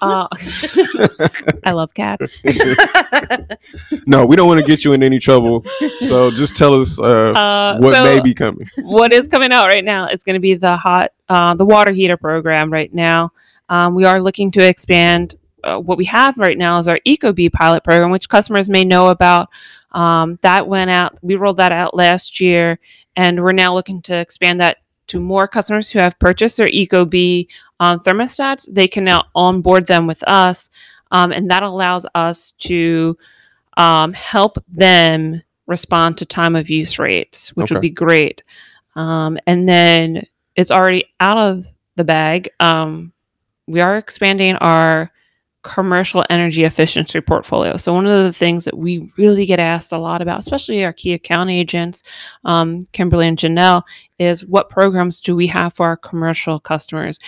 uh, 0.00 0.28
i 1.66 1.72
love 1.72 1.92
cats 1.92 2.40
No, 4.06 4.24
we 4.24 4.36
don't 4.36 4.46
want 4.46 4.60
to 4.60 4.64
get 4.64 4.84
you 4.84 4.92
in 4.92 5.02
any 5.02 5.18
trouble. 5.18 5.64
So 6.02 6.30
just 6.30 6.54
tell 6.54 6.80
us 6.80 7.00
uh, 7.00 7.32
uh, 7.32 7.78
what 7.78 7.94
so 7.96 8.04
may 8.04 8.20
be 8.20 8.32
coming. 8.32 8.68
what 8.82 9.12
is 9.12 9.26
coming 9.26 9.50
out 9.50 9.66
right 9.66 9.84
now 9.84 10.06
is 10.06 10.22
going 10.22 10.34
to 10.34 10.40
be 10.40 10.54
the 10.54 10.76
hot 10.76 11.12
uh, 11.28 11.54
the 11.54 11.64
water 11.64 11.92
heater 11.92 12.16
program 12.16 12.72
right 12.72 12.94
now 12.94 13.32
um, 13.68 13.96
we 13.96 14.04
are 14.04 14.22
looking 14.22 14.52
to 14.52 14.64
expand 14.64 15.34
uh, 15.66 15.78
what 15.80 15.98
we 15.98 16.04
have 16.04 16.38
right 16.38 16.56
now 16.58 16.78
is 16.78 16.88
our 16.88 17.00
ecobee 17.06 17.52
pilot 17.52 17.84
program 17.84 18.10
which 18.10 18.28
customers 18.28 18.70
may 18.70 18.84
know 18.84 19.08
about 19.08 19.48
um, 19.92 20.38
that 20.42 20.66
went 20.68 20.90
out 20.90 21.18
we 21.22 21.34
rolled 21.36 21.56
that 21.58 21.72
out 21.72 21.94
last 21.94 22.40
year 22.40 22.78
and 23.16 23.42
we're 23.42 23.52
now 23.52 23.74
looking 23.74 24.00
to 24.02 24.14
expand 24.14 24.60
that 24.60 24.78
to 25.08 25.20
more 25.20 25.46
customers 25.46 25.90
who 25.90 25.98
have 25.98 26.18
purchased 26.18 26.56
their 26.56 26.66
ecobee 26.68 27.48
um, 27.80 28.00
thermostats 28.00 28.66
they 28.72 28.88
can 28.88 29.04
now 29.04 29.24
onboard 29.34 29.86
them 29.86 30.06
with 30.06 30.22
us 30.26 30.70
um, 31.10 31.32
and 31.32 31.50
that 31.50 31.62
allows 31.62 32.06
us 32.14 32.52
to 32.52 33.16
um, 33.76 34.12
help 34.12 34.56
them 34.68 35.42
respond 35.66 36.16
to 36.16 36.24
time 36.24 36.56
of 36.56 36.70
use 36.70 36.98
rates 36.98 37.54
which 37.56 37.64
Okay. 37.66 37.74
would 37.74 37.82
be 37.82 37.90
great 37.90 38.42
um, 38.96 39.38
and 39.46 39.68
then 39.68 40.22
it's 40.56 40.70
already 40.70 41.04
out 41.20 41.36
of 41.36 41.66
the 41.96 42.04
bag. 42.04 42.48
Um, 42.60 43.12
we 43.66 43.80
are 43.80 43.96
expanding 43.98 44.56
our 44.56 45.10
commercial 45.66 46.22
energy 46.30 46.62
efficiency 46.62 47.20
portfolio. 47.20 47.76
So 47.76 47.92
one 47.92 48.06
of 48.06 48.22
the 48.22 48.32
things 48.32 48.64
that 48.66 48.78
we 48.78 49.10
really 49.16 49.46
get 49.46 49.58
asked 49.58 49.90
a 49.90 49.98
lot 49.98 50.22
about, 50.22 50.38
especially 50.38 50.84
our 50.84 50.92
key 50.92 51.12
account 51.12 51.50
agents, 51.50 52.04
um, 52.44 52.84
Kimberly 52.92 53.26
and 53.26 53.36
Janelle, 53.36 53.82
is 54.20 54.46
what 54.46 54.70
programs 54.70 55.18
do 55.18 55.34
we 55.34 55.48
have 55.48 55.74
for 55.74 55.86
our 55.86 55.96
commercial 55.96 56.60
customers? 56.60 57.18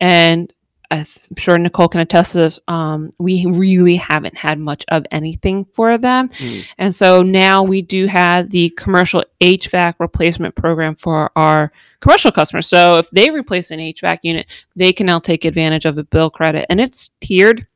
And 0.00 0.54
I'm 0.92 1.06
sure 1.36 1.58
Nicole 1.58 1.88
can 1.88 2.00
attest 2.00 2.32
to 2.32 2.38
this. 2.38 2.60
Um, 2.68 3.10
we 3.18 3.44
really 3.46 3.96
haven't 3.96 4.36
had 4.36 4.60
much 4.60 4.84
of 4.88 5.04
anything 5.10 5.66
for 5.74 5.98
them. 5.98 6.28
Mm. 6.28 6.66
And 6.78 6.94
so 6.94 7.22
now 7.22 7.64
we 7.64 7.82
do 7.82 8.06
have 8.06 8.50
the 8.50 8.70
commercial 8.70 9.24
HVAC 9.40 9.96
replacement 9.98 10.54
program 10.54 10.94
for 10.94 11.32
our 11.34 11.72
commercial 11.98 12.30
customers. 12.30 12.68
So 12.68 12.98
if 12.98 13.10
they 13.10 13.30
replace 13.30 13.72
an 13.72 13.80
HVAC 13.80 14.20
unit, 14.22 14.46
they 14.76 14.92
can 14.92 15.06
now 15.06 15.18
take 15.18 15.44
advantage 15.44 15.84
of 15.84 15.98
a 15.98 16.04
bill 16.04 16.30
credit 16.30 16.64
and 16.70 16.80
it's 16.80 17.10
tiered 17.20 17.66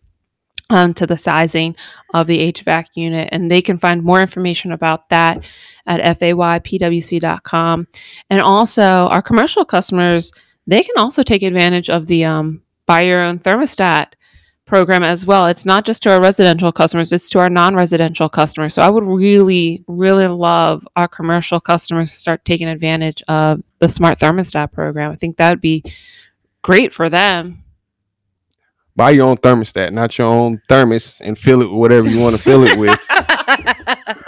um, 0.72 0.94
to 0.94 1.06
the 1.06 1.18
sizing 1.18 1.76
of 2.14 2.26
the 2.26 2.52
HVAC 2.52 2.86
unit. 2.94 3.28
And 3.30 3.50
they 3.50 3.62
can 3.62 3.78
find 3.78 4.02
more 4.02 4.20
information 4.20 4.72
about 4.72 5.08
that 5.10 5.44
at 5.86 6.18
faypwc.com. 6.18 7.86
And 8.30 8.40
also, 8.40 8.82
our 8.82 9.22
commercial 9.22 9.64
customers, 9.64 10.32
they 10.66 10.82
can 10.82 10.94
also 10.96 11.22
take 11.22 11.42
advantage 11.42 11.90
of 11.90 12.06
the 12.06 12.24
um, 12.24 12.62
buy 12.86 13.02
your 13.02 13.22
own 13.22 13.38
thermostat 13.38 14.12
program 14.64 15.02
as 15.02 15.26
well. 15.26 15.46
It's 15.46 15.66
not 15.66 15.84
just 15.84 16.02
to 16.04 16.10
our 16.10 16.22
residential 16.22 16.72
customers, 16.72 17.12
it's 17.12 17.28
to 17.30 17.40
our 17.40 17.50
non 17.50 17.74
residential 17.74 18.28
customers. 18.28 18.74
So 18.74 18.82
I 18.82 18.88
would 18.88 19.04
really, 19.04 19.84
really 19.86 20.26
love 20.26 20.86
our 20.96 21.08
commercial 21.08 21.60
customers 21.60 22.10
to 22.10 22.16
start 22.16 22.44
taking 22.44 22.68
advantage 22.68 23.22
of 23.28 23.62
the 23.80 23.88
smart 23.88 24.18
thermostat 24.18 24.72
program. 24.72 25.12
I 25.12 25.16
think 25.16 25.36
that 25.36 25.50
would 25.50 25.60
be 25.60 25.84
great 26.62 26.92
for 26.92 27.10
them. 27.10 27.61
Buy 28.94 29.10
your 29.10 29.26
own 29.28 29.36
thermostat, 29.38 29.92
not 29.92 30.18
your 30.18 30.26
own 30.26 30.60
thermos, 30.68 31.20
and 31.22 31.38
fill 31.38 31.62
it 31.62 31.70
with 31.70 31.78
whatever 31.78 32.08
you 32.08 32.20
want 32.20 32.36
to 32.36 32.42
fill 32.42 32.64
it 32.64 32.78
with. 32.78 32.98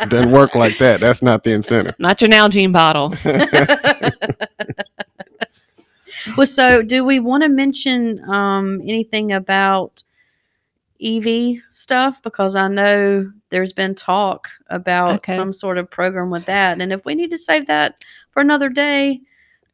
It 0.00 0.08
doesn't 0.08 0.30
work 0.30 0.54
like 0.54 0.78
that. 0.78 1.00
That's 1.00 1.20
not 1.22 1.44
the 1.44 1.52
incentive. 1.52 1.94
Not 1.98 2.20
your 2.22 2.30
Nalgene 2.30 2.72
bottle. 2.72 3.12
well, 6.36 6.46
so 6.46 6.82
do 6.82 7.04
we 7.04 7.20
want 7.20 7.42
to 7.42 7.48
mention 7.48 8.22
um, 8.28 8.80
anything 8.82 9.32
about 9.32 10.02
EV 11.04 11.58
stuff? 11.70 12.22
Because 12.22 12.54
I 12.56 12.68
know 12.68 13.30
there's 13.50 13.72
been 13.72 13.94
talk 13.94 14.48
about 14.68 15.16
Okay. 15.16 15.36
some 15.36 15.52
sort 15.52 15.76
of 15.78 15.90
program 15.90 16.30
with 16.30 16.46
that. 16.46 16.80
And 16.80 16.92
if 16.92 17.04
we 17.04 17.14
need 17.14 17.30
to 17.30 17.38
save 17.38 17.66
that 17.66 17.96
for 18.30 18.40
another 18.40 18.68
day, 18.70 19.20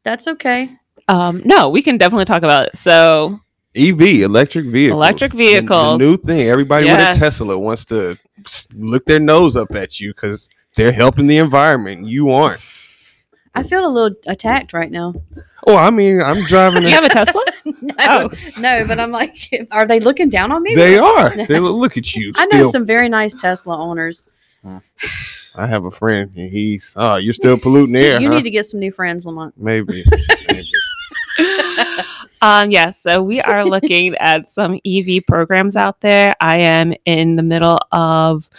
that's 0.03 0.27
okay. 0.27 0.75
Um, 1.07 1.41
no, 1.45 1.69
we 1.69 1.81
can 1.81 1.97
definitely 1.97 2.25
talk 2.25 2.43
about 2.43 2.67
it. 2.67 2.77
So 2.77 3.39
EV, 3.75 4.21
electric 4.23 4.65
vehicles. 4.65 4.97
Electric 4.97 5.31
The- 5.31 5.61
the 5.65 5.97
new 5.97 6.17
thing. 6.17 6.49
Everybody 6.49 6.87
Yes. 6.87 7.15
with 7.15 7.17
a 7.17 7.25
Tesla 7.25 7.57
wants 7.57 7.85
to 7.85 8.17
look 8.77 9.05
their 9.05 9.19
nose 9.19 9.55
up 9.55 9.73
at 9.75 9.99
you 9.99 10.13
because 10.13 10.49
they're 10.75 10.91
helping 10.91 11.27
the 11.27 11.37
environment. 11.37 12.05
You 12.07 12.31
aren't. 12.31 12.61
I 13.53 13.63
feel 13.63 13.85
a 13.85 13.89
little 13.89 14.17
attacked 14.27 14.71
right 14.73 14.89
now. 14.91 15.13
Oh, 15.67 15.75
I 15.75 15.89
mean, 15.89 16.21
I'm 16.21 16.43
driving. 16.45 16.81
do 16.83 16.87
a- 16.87 16.89
you 16.89 16.95
have 16.95 17.05
a 17.05 17.09
Tesla? 17.09 17.41
no, 17.81 17.93
Oh. 17.99 18.29
no, 18.59 18.85
but 18.87 18.99
I'm 18.99 19.11
like, 19.11 19.67
are 19.71 19.85
they 19.87 19.99
looking 19.99 20.29
down 20.29 20.51
on 20.51 20.63
me? 20.63 20.73
they 20.75 20.97
are. 20.97 21.35
They 21.35 21.59
look, 21.59 21.75
look 21.75 21.97
at 21.97 22.13
you. 22.15 22.31
I 22.35 22.45
know 22.47 22.63
some 22.69 22.85
very 22.85 23.09
nice 23.09 23.35
Tesla 23.35 23.77
owners. 23.77 24.25
I 25.53 25.67
have 25.67 25.85
a 25.85 25.91
friend, 25.91 26.31
and 26.35 26.49
he's. 26.49 26.93
Oh, 26.95 27.15
you're 27.17 27.33
still 27.33 27.57
polluting 27.57 27.93
the 27.93 27.99
air, 27.99 28.21
you 28.21 28.29
huh? 28.29 28.35
need 28.37 28.43
to 28.43 28.51
get 28.51 28.65
some 28.65 28.79
new 28.79 28.91
friends, 28.91 29.25
Lamont. 29.25 29.53
Maybe. 29.57 30.05
Um, 32.41 32.71
yes, 32.71 33.01
so 33.01 33.21
we 33.21 33.39
are 33.39 33.65
looking 33.65 34.15
at 34.19 34.49
some 34.49 34.79
EV 34.85 35.25
programs 35.27 35.75
out 35.75 36.01
there. 36.01 36.33
I 36.39 36.57
am 36.59 36.93
in 37.05 37.35
the 37.35 37.43
middle 37.43 37.77
of 37.91 38.49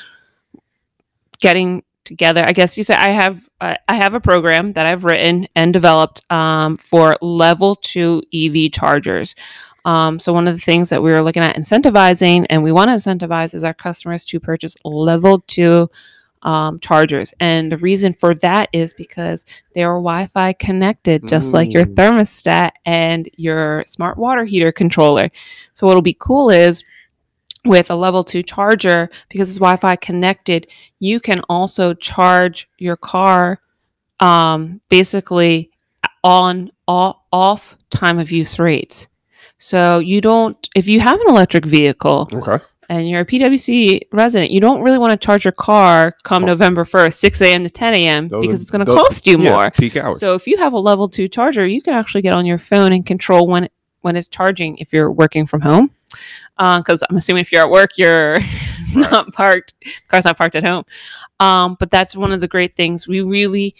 getting 1.40 1.83
together. 2.05 2.42
I 2.47 2.53
guess 2.53 2.79
you 2.79 2.85
say 2.85 2.95
I 2.95 3.11
have 3.11 3.49
uh, 3.61 3.77
I 3.88 3.97
have 3.97 4.14
a 4.14 4.21
program 4.21 4.73
that 4.75 4.87
I've 4.87 5.05
written 5.05 5.49
and 5.55 5.73
developed 5.73 6.23
um, 6.31 6.77
for 6.77 7.16
level 7.21 7.75
two 7.75 8.23
EV 8.33 8.73
chargers. 8.73 9.35
Um, 9.85 10.18
so 10.18 10.33
one 10.33 10.47
of 10.47 10.55
the 10.55 10.61
things 10.61 10.90
that 10.90 11.03
we 11.03 11.11
were 11.11 11.23
looking 11.23 11.42
at 11.42 11.57
incentivizing, 11.57 12.47
and 12.51 12.62
we 12.62 12.71
want 12.71 12.88
to 12.88 12.95
incentivize, 12.95 13.53
is 13.53 13.64
our 13.64 13.75
customers 13.75 14.25
to 14.27 14.38
purchase 14.38 14.77
level 14.85 15.40
two 15.47 15.90
um, 16.42 16.78
chargers. 16.81 17.33
And 17.40 17.70
the 17.70 17.78
reason 17.78 18.12
for 18.12 18.35
that 18.37 18.68
is 18.72 18.92
because 18.92 19.46
they 19.74 19.83
are 19.83 19.94
Wi-Fi 19.94 20.52
connected, 20.55 21.26
just 21.28 21.52
like 21.52 21.72
your 21.72 21.85
Mm. 21.87 21.94
thermostat 21.94 22.70
and 22.85 23.28
your 23.37 23.85
smart 23.87 24.18
water 24.18 24.44
heater 24.44 24.72
controller. 24.72 25.31
So 25.74 25.87
what'll 25.87 26.02
be 26.02 26.16
cool 26.18 26.50
is 26.50 26.85
with 27.64 27.90
a 27.90 27.94
level 27.94 28.24
two 28.24 28.42
charger, 28.42 29.09
because 29.28 29.48
it's 29.48 29.59
Wi-Fi 29.59 29.96
connected, 29.96 30.66
you 30.98 31.20
can 31.20 31.42
also 31.48 31.94
charge 31.94 32.68
your 32.78 32.96
car 32.96 33.61
um, 34.18 34.81
basically 34.88 35.70
on 36.24 36.70
off, 36.88 37.16
off 37.33 37.76
time 37.90 38.18
of 38.18 38.31
use 38.33 38.59
rates. 38.59 39.07
So 39.59 40.00
you 40.00 40.20
don't, 40.20 40.68
if 40.74 40.88
you 40.88 40.98
have 41.00 41.20
an 41.20 41.28
electric 41.28 41.64
vehicle 41.64 42.28
Okay. 42.33 42.64
And 42.88 43.09
you're 43.09 43.21
a 43.21 43.25
PWC 43.27 44.01
resident, 44.12 44.51
you 44.51 44.61
don't 44.61 44.83
really 44.83 44.99
want 44.99 45.12
to 45.18 45.25
charge 45.25 45.45
your 45.45 45.53
car 45.53 46.14
come 46.25 46.42
Oh. 46.45 46.47
November 46.47 46.85
1st, 46.85 47.14
6 47.14 47.40
a.m. 47.42 47.64
to 47.64 47.71
10 47.71 47.95
a.m. 47.95 48.29
Those 48.29 48.40
because 48.42 48.61
are- 48.61 48.62
it's 48.62 48.71
going 48.71 48.85
to 48.87 48.92
cost 48.92 49.27
you 49.27 49.38
yeah, 49.38 49.51
more. 49.53 49.71
Peak 49.71 49.97
hours. 49.97 50.18
So 50.21 50.35
if 50.35 50.47
you 50.47 50.57
have 50.59 50.73
a 50.73 50.79
level 50.79 51.09
two 51.09 51.29
charger, 51.29 51.66
you 51.66 51.81
can 51.83 51.95
actually 51.95 52.23
get 52.23 52.35
on 52.35 52.45
your 52.47 52.59
phone 52.59 52.92
and 52.92 53.05
control 53.07 53.47
when 53.47 53.68
when 54.03 54.16
it's 54.16 54.27
charging 54.29 54.77
if 54.79 54.92
you're 54.92 55.12
working 55.12 55.47
from 55.47 55.61
home. 55.61 55.90
Because 56.59 57.03
I'm 57.09 57.16
assuming 57.16 57.40
if 57.42 57.53
you're 57.53 57.62
at 57.62 57.71
work, 57.71 57.97
you're 57.97 58.37
not 58.95 59.33
parked. 59.33 59.75
Car's 60.09 60.25
not 60.25 60.37
parked 60.37 60.57
at 60.57 60.64
home. 60.64 60.85
Um, 61.40 61.77
but 61.79 61.90
that's 61.90 62.14
one 62.16 62.33
of 62.33 62.40
the 62.40 62.49
great 62.49 62.75
things. 62.77 63.07
We 63.09 63.21
really, 63.23 63.75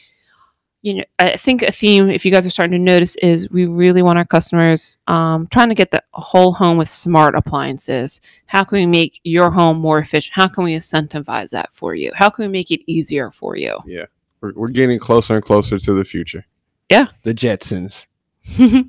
you 0.83 0.95
know, 0.95 1.05
I 1.19 1.37
think 1.37 1.63
a 1.63 1.71
theme, 1.71 2.11
if 2.11 2.25
you 2.25 2.33
guys 2.33 2.45
are 2.45 2.51
starting 2.51 2.73
to 2.73 2.79
notice, 2.79 3.15
is 3.17 3.49
we 3.51 3.67
really 3.67 4.03
want 4.03 4.19
our 4.19 4.25
customers 4.25 4.99
um, 5.07 5.47
trying 5.47 5.69
to 5.69 5.77
get 5.77 5.93
the 5.93 6.03
whole 6.13 6.53
home 6.53 6.77
with 6.77 6.89
smart 6.89 7.37
appliances. 7.37 8.21
How 8.47 8.65
can 8.65 8.79
we 8.79 8.87
make 8.87 9.21
your 9.23 9.51
home 9.51 9.79
more 9.79 10.01
efficient? 10.01 10.35
How 10.35 10.49
can 10.49 10.65
we 10.65 10.75
incentivize 10.75 11.51
that 11.51 11.73
for 11.73 11.95
you? 11.95 12.11
How 12.15 12.29
can 12.31 12.45
we 12.45 12.51
make 12.51 12.73
it 12.73 12.81
easier 12.91 13.31
for 13.31 13.57
you? 13.57 13.79
we're, 14.41 14.53
we're 14.55 14.69
getting 14.69 14.99
closer 14.99 15.35
and 15.35 15.43
closer 15.43 15.79
to 15.79 15.95
the 15.95 16.05
future. 16.05 16.45
Yeah. 16.91 17.07
The 17.23 17.33
Jetsons. 17.33 18.07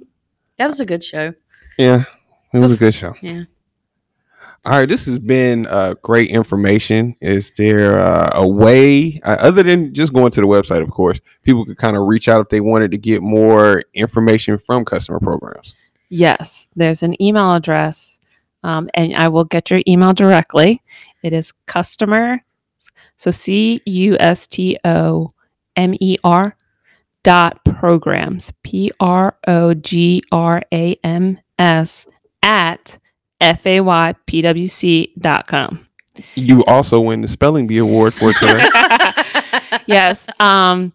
That 0.57 0.67
was 0.67 0.79
a 0.79 0.85
good 0.85 1.03
show. 1.03 1.33
Yeah. 1.79 2.03
It 2.53 2.59
was 2.59 2.71
a 2.71 2.77
good 2.77 2.93
show. 2.93 3.15
Yeah. 3.21 3.45
All 4.65 4.71
right, 4.71 4.87
this 4.87 5.05
has 5.07 5.19
been 5.19 5.67
uh, 5.67 5.95
great 6.03 6.29
information. 6.29 7.17
Is 7.19 7.51
there 7.57 7.99
uh, 7.99 8.31
a 8.33 8.47
way, 8.47 9.19
uh, 9.25 9.35
other 9.41 9.61
than 9.61 9.93
just 9.93 10.13
going 10.13 10.31
to 10.31 10.39
the 10.39 10.47
website, 10.47 10.81
of 10.81 10.89
course, 10.89 11.19
people 11.41 11.65
could 11.65 11.77
kind 11.77 11.97
of 11.97 12.07
reach 12.07 12.29
out 12.29 12.39
if 12.39 12.47
they 12.47 12.61
wanted 12.61 12.89
to 12.91 12.97
get 12.97 13.21
more 13.21 13.83
information 13.93 14.57
from 14.57 14.85
customer 14.85 15.19
programs? 15.19 15.75
Yes, 16.07 16.67
there's 16.77 17.03
an 17.03 17.21
email 17.21 17.51
address, 17.51 18.21
um, 18.63 18.89
and 18.93 19.13
I 19.15 19.27
will 19.27 19.43
get 19.43 19.69
your 19.69 19.81
email 19.85 20.13
directly. 20.13 20.81
It 21.23 21.33
is 21.33 21.51
customer, 21.65 22.39
so 23.17 23.31
C 23.31 23.81
U 23.85 24.15
S 24.17 24.47
T 24.47 24.77
O 24.85 25.29
M 25.75 25.93
E 25.99 26.15
R 26.23 26.55
dot 27.23 27.65
programs, 27.65 28.53
P 28.63 28.91
R 29.01 29.35
O 29.45 29.73
G 29.73 30.23
R 30.31 30.61
A 30.71 30.97
M 31.03 31.39
S 31.59 32.07
at 32.41 32.97
F 33.43 33.67
A 33.67 33.81
Y 33.81 34.15
P 34.25 34.41
W 34.41 34.67
C 34.67 35.13
dot 35.19 35.47
com. 35.47 35.87
You 36.35 36.63
also 36.65 36.99
win 37.01 37.21
the 37.21 37.27
spelling 37.27 37.67
bee 37.67 37.79
award 37.79 38.13
for 38.13 38.33
today. 38.33 38.67
yes. 39.85 40.27
Um, 40.39 40.93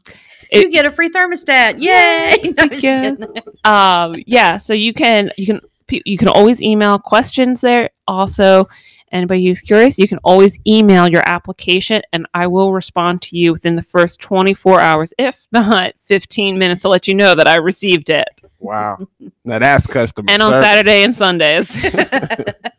you 0.50 0.70
get 0.70 0.86
a 0.86 0.90
free 0.90 1.10
thermostat. 1.10 1.80
Yay! 1.80 2.54
No, 2.56 2.64
I'm 2.64 3.18
you. 3.26 3.70
um 3.70 4.22
yeah 4.26 4.56
so 4.56 4.72
you 4.72 4.92
can 4.94 5.30
you 5.36 5.46
can 5.46 5.60
you 6.04 6.16
can 6.16 6.28
always 6.28 6.62
email 6.62 6.98
questions 6.98 7.60
there 7.60 7.90
also 8.06 8.68
anybody 9.12 9.46
who's 9.46 9.60
curious 9.60 9.98
you 9.98 10.08
can 10.08 10.18
always 10.24 10.58
email 10.66 11.08
your 11.08 11.22
application 11.26 12.02
and 12.12 12.26
i 12.34 12.46
will 12.46 12.72
respond 12.72 13.20
to 13.22 13.36
you 13.36 13.52
within 13.52 13.76
the 13.76 13.82
first 13.82 14.20
24 14.20 14.80
hours 14.80 15.14
if 15.18 15.46
not 15.52 15.94
15 15.98 16.58
minutes 16.58 16.82
to 16.82 16.88
let 16.88 17.08
you 17.08 17.14
know 17.14 17.34
that 17.34 17.48
i 17.48 17.56
received 17.56 18.10
it 18.10 18.40
wow. 18.58 18.98
Now 19.44 19.58
that's 19.58 19.86
customer 19.86 20.30
and 20.30 20.42
on 20.42 20.52
service. 20.52 20.66
saturday 20.66 21.02
and 21.02 21.14
sundays 21.14 21.84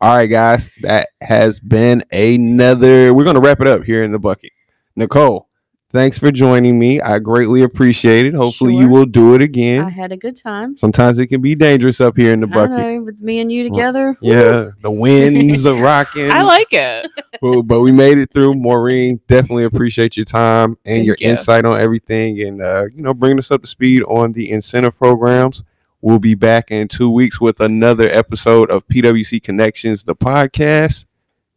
All 0.00 0.16
right, 0.16 0.26
guys, 0.26 0.68
that 0.82 1.08
has 1.22 1.60
been 1.60 2.04
another. 2.12 3.14
We're 3.14 3.24
going 3.24 3.36
to 3.36 3.40
wrap 3.40 3.62
it 3.62 3.66
up 3.66 3.84
here 3.84 4.02
in 4.02 4.12
the 4.12 4.18
bucket. 4.18 4.50
Nicole, 4.96 5.48
thanks 5.94 6.18
for 6.18 6.32
joining 6.32 6.76
me. 6.76 7.00
I 7.00 7.20
greatly 7.20 7.62
appreciate 7.62 8.26
it. 8.26 8.34
Hopefully, 8.34 8.74
you 8.76 8.88
will 8.88 9.06
do 9.06 9.34
it 9.34 9.40
again. 9.40 9.84
I 9.84 9.88
had 9.88 10.12
a 10.12 10.16
good 10.16 10.36
time. 10.36 10.76
Sometimes 10.76 11.18
it 11.18 11.28
can 11.28 11.40
be 11.40 11.54
dangerous 11.54 12.00
up 12.00 12.16
here 12.16 12.32
in 12.32 12.40
the 12.40 12.48
I 12.48 12.50
bucket. 12.50 12.76
know, 12.76 13.02
with 13.02 13.22
me 13.22 13.38
and 13.38 13.50
you 13.50 13.62
together. 13.62 14.18
Yeah, 14.20 14.70
the 14.82 14.90
winds 14.90 15.64
are 15.64 15.80
rocking. 15.80 16.30
i 16.30 16.42
like 16.42 16.72
it 16.72 17.06
but, 17.40 17.62
but 17.62 17.80
we 17.80 17.92
made 17.92 18.18
it 18.18 18.32
through. 18.34 18.54
Maureen, 18.54 19.20
definitely 19.28 19.64
appreciate 19.64 20.16
your 20.16 20.26
time 20.26 20.70
and 20.70 20.78
Thank 20.84 21.06
your 21.06 21.16
you. 21.20 21.30
insight 21.30 21.64
on 21.64 21.80
everything, 21.80 22.40
and 22.42 22.60
uh, 22.60 22.86
you 22.94 23.00
know, 23.00 23.14
bringing 23.14 23.38
us 23.38 23.50
up 23.50 23.62
to 23.62 23.66
speed 23.66 24.02
on 24.02 24.32
the 24.32 24.50
incentive 24.50 24.98
programs. 24.98 25.62
We'll 26.00 26.18
be 26.18 26.34
back 26.34 26.70
in 26.70 26.88
two 26.88 27.10
weeks 27.10 27.40
with 27.40 27.60
another 27.60 28.08
episode 28.10 28.70
of 28.70 28.86
PWC 28.88 29.42
Connections, 29.42 30.02
the 30.02 30.14
podcast. 30.14 31.06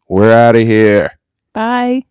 We're 0.08 0.32
out 0.32 0.56
of 0.56 0.62
here. 0.62 1.18
bye 1.52 2.04